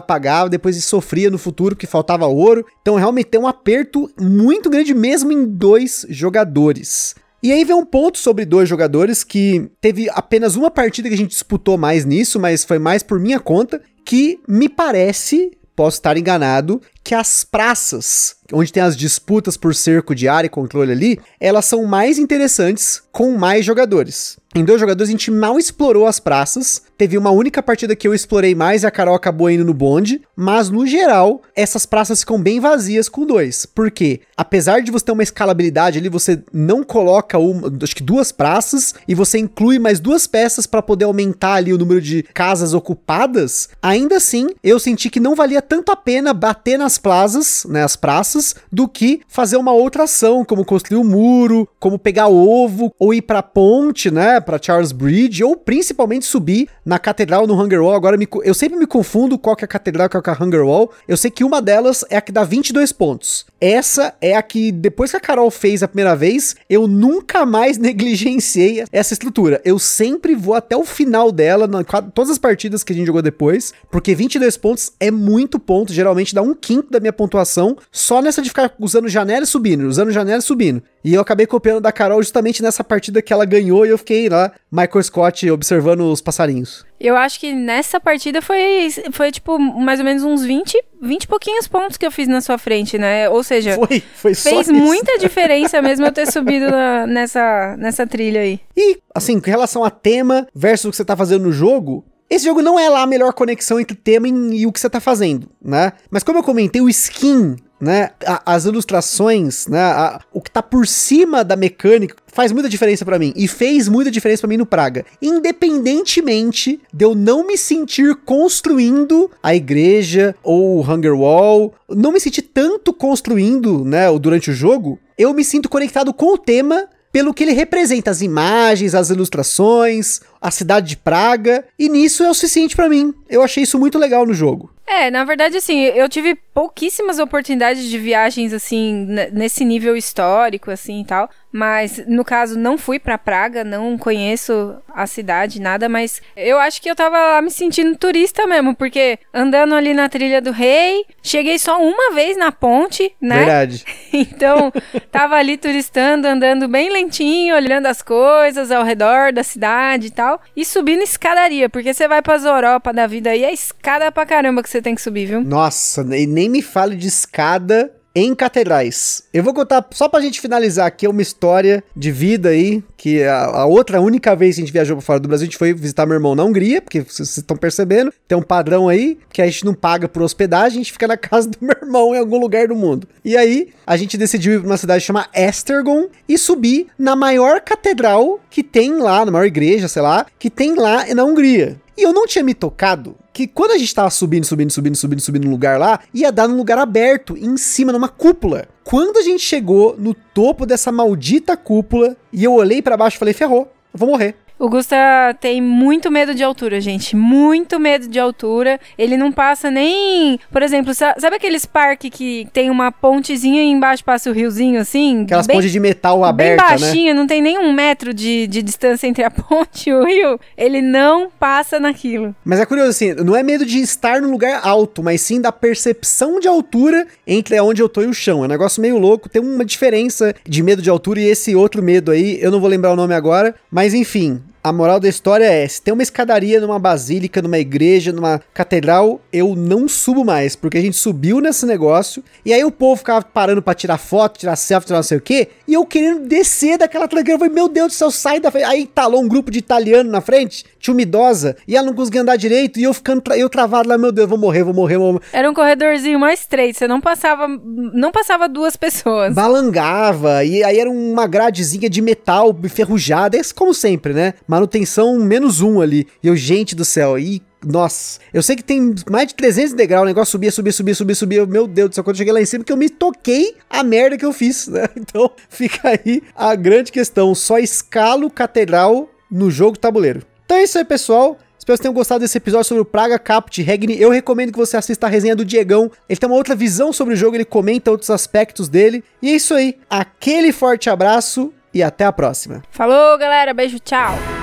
pagava, 0.00 0.50
depois 0.50 0.82
sofria 0.84 1.30
no 1.30 1.38
futuro 1.38 1.76
que 1.76 1.86
faltava 1.86 2.26
ouro. 2.26 2.64
Então 2.80 2.96
realmente 2.96 3.26
tem 3.26 3.40
um 3.40 3.46
aperto 3.46 4.10
muito 4.20 4.68
grande 4.68 4.94
mesmo 4.94 5.32
em 5.32 5.46
dois 5.46 6.06
jogadores. 6.08 7.14
E 7.42 7.50
aí 7.50 7.64
vem 7.64 7.74
um 7.74 7.84
ponto 7.84 8.18
sobre 8.18 8.44
dois 8.44 8.68
jogadores 8.68 9.24
que 9.24 9.68
teve 9.80 10.08
apenas 10.10 10.54
uma 10.54 10.70
partida 10.70 11.08
que 11.08 11.14
a 11.14 11.18
gente 11.18 11.30
disputou 11.30 11.76
mais 11.76 12.04
nisso, 12.04 12.38
mas 12.38 12.62
foi 12.62 12.78
mais 12.78 13.02
por 13.02 13.18
minha 13.18 13.40
conta, 13.40 13.82
que 14.04 14.38
me 14.46 14.68
parece, 14.68 15.50
posso 15.74 15.96
estar 15.96 16.16
enganado, 16.16 16.80
que 17.04 17.14
as 17.14 17.44
praças 17.44 18.36
onde 18.52 18.72
tem 18.72 18.82
as 18.82 18.96
disputas 18.96 19.56
por 19.56 19.74
cerco 19.74 20.14
de 20.14 20.28
área 20.28 20.46
e 20.46 20.50
controle 20.50 20.92
ali, 20.92 21.18
elas 21.40 21.64
são 21.64 21.84
mais 21.84 22.18
interessantes 22.18 23.02
com 23.10 23.36
mais 23.36 23.64
jogadores. 23.64 24.36
Em 24.54 24.64
dois 24.64 24.78
jogadores 24.78 25.08
a 25.08 25.12
gente 25.12 25.30
mal 25.30 25.58
explorou 25.58 26.06
as 26.06 26.20
praças. 26.20 26.82
Teve 26.98 27.16
uma 27.16 27.30
única 27.30 27.62
partida 27.62 27.96
que 27.96 28.06
eu 28.06 28.12
explorei 28.12 28.54
mais 28.54 28.82
e 28.82 28.86
a 28.86 28.90
Carol 28.90 29.14
acabou 29.14 29.50
indo 29.50 29.64
no 29.64 29.72
bonde. 29.72 30.20
Mas 30.36 30.68
no 30.68 30.86
geral, 30.86 31.40
essas 31.56 31.86
praças 31.86 32.20
ficam 32.20 32.40
bem 32.40 32.60
vazias 32.60 33.08
com 33.08 33.24
dois. 33.24 33.64
Por 33.64 33.90
quê? 33.90 34.20
Apesar 34.36 34.80
de 34.82 34.90
você 34.90 35.06
ter 35.06 35.12
uma 35.12 35.22
escalabilidade 35.22 35.98
ali, 35.98 36.10
você 36.10 36.42
não 36.52 36.84
coloca 36.84 37.38
uma, 37.38 37.72
acho 37.82 37.96
que 37.96 38.02
duas 38.02 38.30
praças 38.30 38.94
e 39.08 39.14
você 39.14 39.38
inclui 39.38 39.78
mais 39.78 39.98
duas 39.98 40.26
peças 40.26 40.66
para 40.66 40.82
poder 40.82 41.06
aumentar 41.06 41.54
ali 41.54 41.72
o 41.72 41.78
número 41.78 42.00
de 42.00 42.22
casas 42.34 42.74
ocupadas. 42.74 43.70
Ainda 43.82 44.16
assim, 44.16 44.48
eu 44.62 44.78
senti 44.78 45.08
que 45.08 45.20
não 45.20 45.34
valia 45.34 45.62
tanto 45.62 45.90
a 45.92 45.96
pena 45.96 46.34
bater 46.34 46.78
nas 46.78 46.91
plazas, 46.98 47.64
né, 47.68 47.82
as 47.82 47.96
praças, 47.96 48.54
do 48.70 48.88
que 48.88 49.20
fazer 49.28 49.56
uma 49.56 49.72
outra 49.72 50.04
ação, 50.04 50.44
como 50.44 50.64
construir 50.64 50.98
um 50.98 51.04
muro, 51.04 51.68
como 51.78 51.98
pegar 51.98 52.28
ovo 52.28 52.92
ou 52.98 53.12
ir 53.12 53.22
para 53.22 53.42
ponte, 53.42 54.10
né, 54.10 54.40
para 54.40 54.60
Charles 54.60 54.92
Bridge, 54.92 55.44
ou 55.44 55.56
principalmente 55.56 56.24
subir 56.24 56.68
na 56.84 56.98
catedral 56.98 57.46
no 57.46 57.60
Hunger 57.60 57.82
Wall. 57.82 57.94
Agora 57.94 58.16
me, 58.16 58.28
eu 58.44 58.54
sempre 58.54 58.78
me 58.78 58.86
confundo 58.86 59.38
qual 59.38 59.56
que 59.56 59.64
é 59.64 59.66
a 59.66 59.68
catedral 59.68 60.06
e 60.06 60.10
qual 60.10 60.22
que 60.22 60.30
é 60.30 60.32
a 60.32 60.42
Hunger 60.42 60.64
Wall. 60.64 60.90
Eu 61.06 61.16
sei 61.16 61.30
que 61.30 61.44
uma 61.44 61.60
delas 61.60 62.04
é 62.10 62.16
a 62.16 62.20
que 62.20 62.32
dá 62.32 62.44
22 62.44 62.92
pontos. 62.92 63.46
Essa 63.62 64.12
é 64.20 64.34
a 64.34 64.42
que 64.42 64.72
depois 64.72 65.12
que 65.12 65.16
a 65.16 65.20
Carol 65.20 65.48
fez 65.48 65.84
a 65.84 65.86
primeira 65.86 66.16
vez, 66.16 66.56
eu 66.68 66.88
nunca 66.88 67.46
mais 67.46 67.78
negligenciei 67.78 68.82
essa 68.90 69.12
estrutura. 69.12 69.62
Eu 69.64 69.78
sempre 69.78 70.34
vou 70.34 70.56
até 70.56 70.76
o 70.76 70.84
final 70.84 71.30
dela, 71.30 71.68
na, 71.68 71.84
todas 71.84 72.32
as 72.32 72.38
partidas 72.38 72.82
que 72.82 72.92
a 72.92 72.96
gente 72.96 73.06
jogou 73.06 73.22
depois, 73.22 73.72
porque 73.88 74.16
22 74.16 74.56
pontos 74.56 74.90
é 74.98 75.12
muito 75.12 75.60
ponto, 75.60 75.92
geralmente 75.92 76.34
dá 76.34 76.42
um 76.42 76.54
quinto 76.54 76.90
da 76.90 76.98
minha 76.98 77.12
pontuação 77.12 77.76
só 77.92 78.20
nessa 78.20 78.42
de 78.42 78.48
ficar 78.48 78.74
usando 78.80 79.08
janela 79.08 79.44
e 79.44 79.46
subindo, 79.46 79.86
usando 79.86 80.10
janela 80.10 80.40
e 80.40 80.42
subindo. 80.42 80.82
E 81.04 81.14
eu 81.14 81.20
acabei 81.20 81.46
copiando 81.46 81.80
da 81.80 81.92
Carol 81.92 82.20
justamente 82.20 82.64
nessa 82.64 82.82
partida 82.82 83.22
que 83.22 83.32
ela 83.32 83.44
ganhou 83.44 83.86
e 83.86 83.90
eu 83.90 83.98
fiquei 83.98 84.28
lá, 84.28 84.50
Michael 84.72 85.04
Scott, 85.04 85.48
observando 85.52 86.00
os 86.10 86.20
passarinhos. 86.20 86.84
Eu 87.02 87.16
acho 87.16 87.40
que 87.40 87.52
nessa 87.52 87.98
partida 87.98 88.40
foi, 88.40 88.88
foi 89.10 89.32
tipo, 89.32 89.58
mais 89.58 89.98
ou 89.98 90.04
menos 90.04 90.22
uns 90.22 90.44
20, 90.44 90.80
20 91.02 91.24
e 91.24 91.26
pouquinhos 91.26 91.66
pontos 91.66 91.96
que 91.96 92.06
eu 92.06 92.12
fiz 92.12 92.28
na 92.28 92.40
sua 92.40 92.56
frente, 92.56 92.96
né? 92.96 93.28
Ou 93.28 93.42
seja, 93.42 93.74
foi, 93.74 94.00
foi 94.14 94.34
fez 94.36 94.68
muita 94.68 95.18
diferença 95.18 95.82
mesmo 95.82 96.06
eu 96.06 96.12
ter 96.12 96.30
subido 96.30 96.70
na, 96.70 97.04
nessa, 97.04 97.76
nessa 97.76 98.06
trilha 98.06 98.42
aí. 98.42 98.60
E, 98.76 98.98
assim, 99.12 99.40
com 99.40 99.50
relação 99.50 99.82
a 99.82 99.90
tema 99.90 100.46
versus 100.54 100.86
o 100.86 100.90
que 100.90 100.96
você 100.96 101.04
tá 101.04 101.16
fazendo 101.16 101.42
no 101.42 101.52
jogo, 101.52 102.04
esse 102.30 102.44
jogo 102.44 102.62
não 102.62 102.78
é 102.78 102.88
lá 102.88 103.02
a 103.02 103.06
melhor 103.06 103.32
conexão 103.32 103.80
entre 103.80 103.96
tema 103.96 104.28
e 104.28 104.64
o 104.64 104.72
que 104.72 104.78
você 104.78 104.88
tá 104.88 105.00
fazendo, 105.00 105.50
né? 105.60 105.92
Mas 106.08 106.22
como 106.22 106.38
eu 106.38 106.42
comentei, 106.44 106.80
o 106.80 106.88
skin 106.88 107.56
né? 107.82 108.10
A, 108.24 108.54
as 108.54 108.64
ilustrações, 108.64 109.66
né? 109.66 109.80
A, 109.80 110.20
o 110.32 110.40
que 110.40 110.52
tá 110.52 110.62
por 110.62 110.86
cima 110.86 111.42
da 111.42 111.56
mecânica 111.56 112.14
faz 112.28 112.52
muita 112.52 112.68
diferença 112.68 113.04
para 113.04 113.18
mim 113.18 113.32
e 113.34 113.48
fez 113.48 113.88
muita 113.88 114.08
diferença 114.08 114.42
para 114.42 114.48
mim 114.48 114.56
no 114.56 114.64
Praga. 114.64 115.04
Independentemente 115.20 116.80
de 116.94 117.04
eu 117.04 117.16
não 117.16 117.44
me 117.44 117.58
sentir 117.58 118.14
construindo 118.24 119.28
a 119.42 119.52
igreja 119.52 120.32
ou 120.44 120.76
o 120.76 120.80
Hunger 120.80 121.14
Wall, 121.14 121.74
não 121.88 122.12
me 122.12 122.20
sentir 122.20 122.42
tanto 122.42 122.92
construindo, 122.92 123.84
né, 123.84 124.06
durante 124.16 124.52
o 124.52 124.54
jogo, 124.54 125.00
eu 125.18 125.34
me 125.34 125.42
sinto 125.42 125.68
conectado 125.68 126.14
com 126.14 126.34
o 126.34 126.38
tema 126.38 126.88
pelo 127.10 127.34
que 127.34 127.42
ele 127.42 127.52
representa, 127.52 128.10
as 128.10 128.22
imagens, 128.22 128.94
as 128.94 129.10
ilustrações, 129.10 130.20
a 130.42 130.50
cidade 130.50 130.88
de 130.88 130.96
Praga, 130.96 131.64
e 131.78 131.88
nisso 131.88 132.24
é 132.24 132.28
o 132.28 132.34
suficiente 132.34 132.74
para 132.74 132.88
mim. 132.88 133.14
Eu 133.30 133.42
achei 133.42 133.62
isso 133.62 133.78
muito 133.78 133.96
legal 133.96 134.26
no 134.26 134.34
jogo. 134.34 134.72
É, 134.86 135.10
na 135.10 135.24
verdade, 135.24 135.56
assim, 135.56 135.84
eu 135.84 136.08
tive 136.08 136.34
pouquíssimas 136.52 137.18
oportunidades 137.18 137.84
de 137.84 137.96
viagens 137.98 138.52
assim 138.52 139.06
nesse 139.32 139.64
nível 139.64 139.96
histórico 139.96 140.70
assim 140.70 141.00
e 141.00 141.04
tal. 141.04 141.30
Mas 141.50 142.02
no 142.06 142.24
caso 142.24 142.58
não 142.58 142.78
fui 142.78 142.98
para 142.98 143.18
Praga, 143.18 143.62
não 143.62 143.98
conheço 143.98 144.74
a 144.88 145.06
cidade 145.06 145.60
nada, 145.60 145.86
mas 145.86 146.22
eu 146.34 146.58
acho 146.58 146.80
que 146.80 146.90
eu 146.90 146.96
tava 146.96 147.18
lá 147.18 147.42
me 147.42 147.50
sentindo 147.50 147.96
turista 147.96 148.46
mesmo, 148.46 148.74
porque 148.74 149.18
andando 149.34 149.74
ali 149.74 149.92
na 149.92 150.08
trilha 150.08 150.40
do 150.40 150.50
rei, 150.50 151.04
cheguei 151.22 151.58
só 151.58 151.78
uma 151.78 152.14
vez 152.14 152.38
na 152.38 152.50
ponte, 152.50 153.14
né? 153.20 153.36
Verdade. 153.36 153.84
então, 154.12 154.72
tava 155.10 155.36
ali 155.36 155.58
turistando, 155.58 156.26
andando 156.26 156.66
bem 156.68 156.90
lentinho, 156.90 157.54
olhando 157.54 157.86
as 157.86 158.00
coisas 158.00 158.70
ao 158.70 158.82
redor 158.82 159.30
da 159.30 159.42
cidade 159.42 160.06
e 160.06 160.10
tal, 160.10 160.31
e 160.56 160.64
subindo 160.64 161.02
escadaria, 161.02 161.68
porque 161.68 161.92
você 161.92 162.06
vai 162.06 162.22
para 162.22 162.34
as 162.34 162.44
Europa 162.44 162.92
da 162.92 163.06
vida 163.06 163.30
aí, 163.30 163.44
é 163.44 163.52
escada 163.52 164.10
pra 164.12 164.26
caramba 164.26 164.62
que 164.62 164.68
você 164.68 164.82
tem 164.82 164.94
que 164.94 165.02
subir, 165.02 165.26
viu? 165.26 165.42
Nossa, 165.42 166.02
e 166.16 166.26
nem 166.26 166.48
me 166.48 166.62
fale 166.62 166.96
de 166.96 167.08
escada 167.08 167.92
em 168.14 168.34
catedrais. 168.34 169.24
Eu 169.32 169.42
vou 169.42 169.54
contar, 169.54 169.86
só 169.92 170.08
pra 170.08 170.20
gente 170.20 170.40
finalizar 170.40 170.86
aqui, 170.86 171.06
uma 171.08 171.22
história 171.22 171.82
de 171.96 172.10
vida 172.10 172.50
aí, 172.50 172.82
que 172.96 173.22
a, 173.22 173.44
a 173.44 173.66
outra 173.66 174.00
única 174.00 174.34
vez 174.36 174.56
que 174.56 174.62
a 174.62 174.64
gente 174.64 174.72
viajou 174.72 174.96
pra 174.96 175.04
fora 175.04 175.20
do 175.20 175.28
Brasil, 175.28 175.44
a 175.44 175.46
gente 175.46 175.58
foi 175.58 175.72
visitar 175.72 176.06
meu 176.06 176.14
irmão 176.14 176.34
na 176.34 176.44
Hungria, 176.44 176.80
porque 176.80 177.00
vocês 177.00 177.36
estão 177.36 177.56
percebendo, 177.56 178.12
tem 178.28 178.36
um 178.36 178.42
padrão 178.42 178.88
aí, 178.88 179.18
que 179.32 179.40
a 179.40 179.46
gente 179.46 179.64
não 179.64 179.74
paga 179.74 180.08
por 180.08 180.22
hospedagem, 180.22 180.80
a 180.80 180.82
gente 180.82 180.92
fica 180.92 181.06
na 181.08 181.16
casa 181.18 181.48
do 181.48 181.58
meu 181.60 181.76
irmão 181.80 182.14
em 182.14 182.18
algum 182.18 182.38
lugar 182.38 182.68
do 182.68 182.76
mundo. 182.76 183.08
E 183.24 183.36
aí, 183.36 183.70
a 183.86 183.96
gente 183.96 184.16
decidiu 184.16 184.54
ir 184.54 184.58
pra 184.60 184.68
uma 184.68 184.76
cidade 184.76 185.04
chamada 185.04 185.28
Estergon 185.34 186.08
e 186.28 186.36
subir 186.36 186.86
na 186.98 187.16
maior 187.16 187.60
catedral 187.60 188.40
que 188.50 188.62
tem 188.62 188.98
lá, 188.98 189.24
na 189.24 189.32
maior 189.32 189.46
igreja, 189.46 189.88
sei 189.88 190.02
lá, 190.02 190.26
que 190.38 190.50
tem 190.50 190.74
lá 190.74 191.06
na 191.14 191.24
Hungria. 191.24 191.80
E 191.96 192.02
eu 192.02 192.12
não 192.12 192.26
tinha 192.26 192.44
me 192.44 192.54
tocado 192.54 193.16
que 193.32 193.46
quando 193.46 193.72
a 193.72 193.78
gente 193.78 193.94
tava 193.94 194.10
subindo, 194.10 194.44
subindo, 194.44 194.70
subindo, 194.70 194.96
subindo, 194.96 195.20
subindo 195.20 195.44
no 195.44 195.50
lugar 195.50 195.78
lá, 195.78 196.00
ia 196.12 196.32
dar 196.32 196.48
num 196.48 196.56
lugar 196.56 196.78
aberto, 196.78 197.36
em 197.36 197.56
cima, 197.56 197.92
numa 197.92 198.08
cúpula. 198.08 198.66
Quando 198.84 199.18
a 199.18 199.22
gente 199.22 199.42
chegou 199.42 199.94
no 199.98 200.14
topo 200.14 200.66
dessa 200.66 200.90
maldita 200.90 201.56
cúpula, 201.56 202.16
e 202.32 202.44
eu 202.44 202.52
olhei 202.54 202.82
para 202.82 202.96
baixo 202.96 203.16
e 203.16 203.18
falei, 203.18 203.34
ferrou, 203.34 203.72
eu 203.92 203.98
vou 203.98 204.08
morrer. 204.08 204.36
O 204.62 204.68
Gusta 204.68 204.96
tem 205.40 205.60
muito 205.60 206.08
medo 206.08 206.32
de 206.36 206.44
altura, 206.44 206.80
gente. 206.80 207.16
Muito 207.16 207.80
medo 207.80 208.06
de 208.06 208.20
altura. 208.20 208.78
Ele 208.96 209.16
não 209.16 209.32
passa 209.32 209.72
nem. 209.72 210.38
Por 210.52 210.62
exemplo, 210.62 210.94
sabe 210.94 211.34
aqueles 211.34 211.66
parques 211.66 212.08
que 212.12 212.46
tem 212.52 212.70
uma 212.70 212.92
pontezinha 212.92 213.60
e 213.60 213.66
embaixo 213.66 214.04
passa 214.04 214.30
o 214.30 214.32
riozinho 214.32 214.80
assim? 214.80 215.24
Aquelas 215.24 215.48
bem, 215.48 215.56
pontes 215.56 215.72
de 215.72 215.80
metal 215.80 216.22
aberta, 216.22 216.62
bem 216.64 216.78
baixinha, 216.78 217.12
né? 217.12 217.18
não 217.18 217.26
tem 217.26 217.42
nem 217.42 217.58
um 217.58 217.72
metro 217.72 218.14
de, 218.14 218.46
de 218.46 218.62
distância 218.62 219.08
entre 219.08 219.24
a 219.24 219.30
ponte 219.34 219.90
e 219.90 219.92
o 219.92 220.04
rio. 220.04 220.38
Ele 220.56 220.80
não 220.80 221.28
passa 221.28 221.80
naquilo. 221.80 222.32
Mas 222.44 222.60
é 222.60 222.64
curioso 222.64 222.90
assim, 222.90 223.14
não 223.14 223.34
é 223.34 223.42
medo 223.42 223.66
de 223.66 223.80
estar 223.80 224.22
num 224.22 224.30
lugar 224.30 224.60
alto, 224.62 225.02
mas 225.02 225.22
sim 225.22 225.40
da 225.40 225.50
percepção 225.50 226.38
de 226.38 226.46
altura 226.46 227.04
entre 227.26 227.60
onde 227.60 227.82
eu 227.82 227.88
tô 227.88 228.02
e 228.02 228.06
o 228.06 228.14
chão. 228.14 228.44
É 228.44 228.46
um 228.46 228.50
negócio 228.50 228.80
meio 228.80 228.96
louco. 228.96 229.28
Tem 229.28 229.42
uma 229.42 229.64
diferença 229.64 230.32
de 230.48 230.62
medo 230.62 230.80
de 230.80 230.88
altura 230.88 231.18
e 231.18 231.24
esse 231.24 231.56
outro 231.56 231.82
medo 231.82 232.12
aí. 232.12 232.38
Eu 232.40 232.52
não 232.52 232.60
vou 232.60 232.70
lembrar 232.70 232.92
o 232.92 232.96
nome 232.96 233.12
agora, 233.12 233.56
mas 233.68 233.92
enfim. 233.92 234.40
A 234.64 234.72
moral 234.72 235.00
da 235.00 235.08
história 235.08 235.44
é: 235.44 235.66
se 235.66 235.82
tem 235.82 235.92
uma 235.92 236.04
escadaria 236.04 236.60
numa 236.60 236.78
basílica, 236.78 237.42
numa 237.42 237.58
igreja, 237.58 238.12
numa 238.12 238.40
catedral, 238.54 239.20
eu 239.32 239.56
não 239.56 239.88
subo 239.88 240.24
mais, 240.24 240.54
porque 240.54 240.78
a 240.78 240.80
gente 240.80 240.96
subiu 240.96 241.40
nesse 241.40 241.66
negócio 241.66 242.22
e 242.46 242.52
aí 242.52 242.64
o 242.64 242.70
povo 242.70 242.94
ficava 242.94 243.22
parando 243.24 243.60
para 243.60 243.74
tirar 243.74 243.98
foto, 243.98 244.38
tirar 244.38 244.54
selfie, 244.54 244.86
tirar 244.86 244.98
não 244.98 245.02
sei 245.02 245.18
o 245.18 245.20
quê, 245.20 245.48
e 245.66 245.74
eu 245.74 245.84
querendo 245.84 246.28
descer 246.28 246.78
daquela 246.78 247.08
tranqueira. 247.08 247.34
Eu 247.34 247.38
falei: 247.40 247.52
Meu 247.52 247.68
Deus 247.68 247.88
do 247.88 247.94
céu, 247.94 248.08
sai 248.12 248.38
da 248.38 248.52
frente. 248.52 248.64
Aí 248.64 248.86
talou 248.86 249.20
um 249.20 249.26
grupo 249.26 249.50
de 249.50 249.58
italiano 249.58 250.08
na 250.08 250.20
frente, 250.20 250.64
tinha 250.78 250.94
uma 250.94 251.02
idosa, 251.02 251.56
e 251.66 251.76
ela 251.76 251.88
não 251.88 251.94
conseguia 251.94 252.20
andar 252.20 252.36
direito, 252.36 252.78
e 252.78 252.84
eu 252.84 252.94
ficando 252.94 253.20
tra 253.20 253.36
eu 253.36 253.50
travado 253.50 253.88
lá: 253.88 253.98
Meu 253.98 254.12
Deus, 254.12 254.28
vou 254.28 254.38
morrer, 254.38 254.62
vou 254.62 254.74
morrer, 254.74 254.96
vou 254.96 255.14
morrer. 255.14 255.24
Era 255.32 255.50
um 255.50 255.54
corredorzinho 255.54 256.20
mais 256.20 256.38
estreito, 256.38 256.78
você 256.78 256.86
não 256.86 257.00
passava, 257.00 257.48
não 257.48 258.12
passava 258.12 258.48
duas 258.48 258.76
pessoas. 258.76 259.34
Balangava, 259.34 260.44
e 260.44 260.62
aí 260.62 260.78
era 260.78 260.88
uma 260.88 261.26
gradezinha 261.26 261.90
de 261.90 262.00
metal 262.00 262.56
enferrujada, 262.62 263.36
é 263.36 263.40
como 263.56 263.74
sempre, 263.74 264.12
né? 264.12 264.34
Manutenção 264.52 265.18
menos 265.18 265.62
um 265.62 265.80
ali. 265.80 266.06
E 266.22 266.28
eu, 266.28 266.36
gente 266.36 266.74
do 266.74 266.84
céu, 266.84 267.18
e 267.18 267.40
nossa, 267.64 268.20
eu 268.34 268.42
sei 268.42 268.54
que 268.54 268.62
tem 268.62 268.94
mais 269.10 269.28
de 269.28 269.34
300 269.34 269.72
degraus, 269.72 270.02
o 270.02 270.06
negócio 270.06 270.32
subia, 270.32 270.50
subia, 270.50 270.72
subia, 270.72 270.94
subia, 270.94 271.14
subia. 271.14 271.46
Meu 271.46 271.66
Deus 271.66 271.88
do 271.88 271.94
céu, 271.94 272.04
quando 272.04 272.16
eu 272.16 272.18
cheguei 272.18 272.34
lá 272.34 272.40
em 272.40 272.44
cima, 272.44 272.62
que 272.62 272.70
eu 272.70 272.76
me 272.76 272.90
toquei 272.90 273.56
a 273.70 273.82
merda 273.82 274.18
que 274.18 274.26
eu 274.26 274.32
fiz, 274.32 274.68
né? 274.68 274.86
Então 274.94 275.30
fica 275.48 275.88
aí 275.88 276.22
a 276.36 276.54
grande 276.54 276.92
questão: 276.92 277.34
só 277.34 277.58
escalo 277.58 278.28
catedral 278.28 279.08
no 279.30 279.50
jogo 279.50 279.78
tabuleiro. 279.78 280.22
Então 280.44 280.58
é 280.58 280.64
isso 280.64 280.76
aí, 280.76 280.84
pessoal. 280.84 281.38
Espero 281.58 281.64
que 281.64 281.66
vocês 281.66 281.80
tenham 281.80 281.94
gostado 281.94 282.20
desse 282.20 282.36
episódio 282.36 282.66
sobre 282.66 282.82
o 282.82 282.84
Praga 282.84 283.18
Caput 283.18 283.62
Regni. 283.62 283.98
Eu 283.98 284.10
recomendo 284.10 284.52
que 284.52 284.58
você 284.58 284.76
assista 284.76 285.06
a 285.06 285.08
resenha 285.08 285.36
do 285.36 285.44
Diegão. 285.44 285.90
Ele 286.08 286.18
tem 286.18 286.28
uma 286.28 286.36
outra 286.36 286.56
visão 286.56 286.92
sobre 286.92 287.14
o 287.14 287.16
jogo, 287.16 287.36
ele 287.36 287.44
comenta 287.44 287.90
outros 287.90 288.10
aspectos 288.10 288.68
dele. 288.68 289.02
E 289.22 289.30
é 289.30 289.34
isso 289.36 289.54
aí. 289.54 289.78
Aquele 289.88 290.52
forte 290.52 290.90
abraço 290.90 291.52
e 291.72 291.82
até 291.82 292.04
a 292.04 292.12
próxima. 292.12 292.62
Falou, 292.70 293.16
galera. 293.18 293.54
Beijo, 293.54 293.78
tchau. 293.78 294.41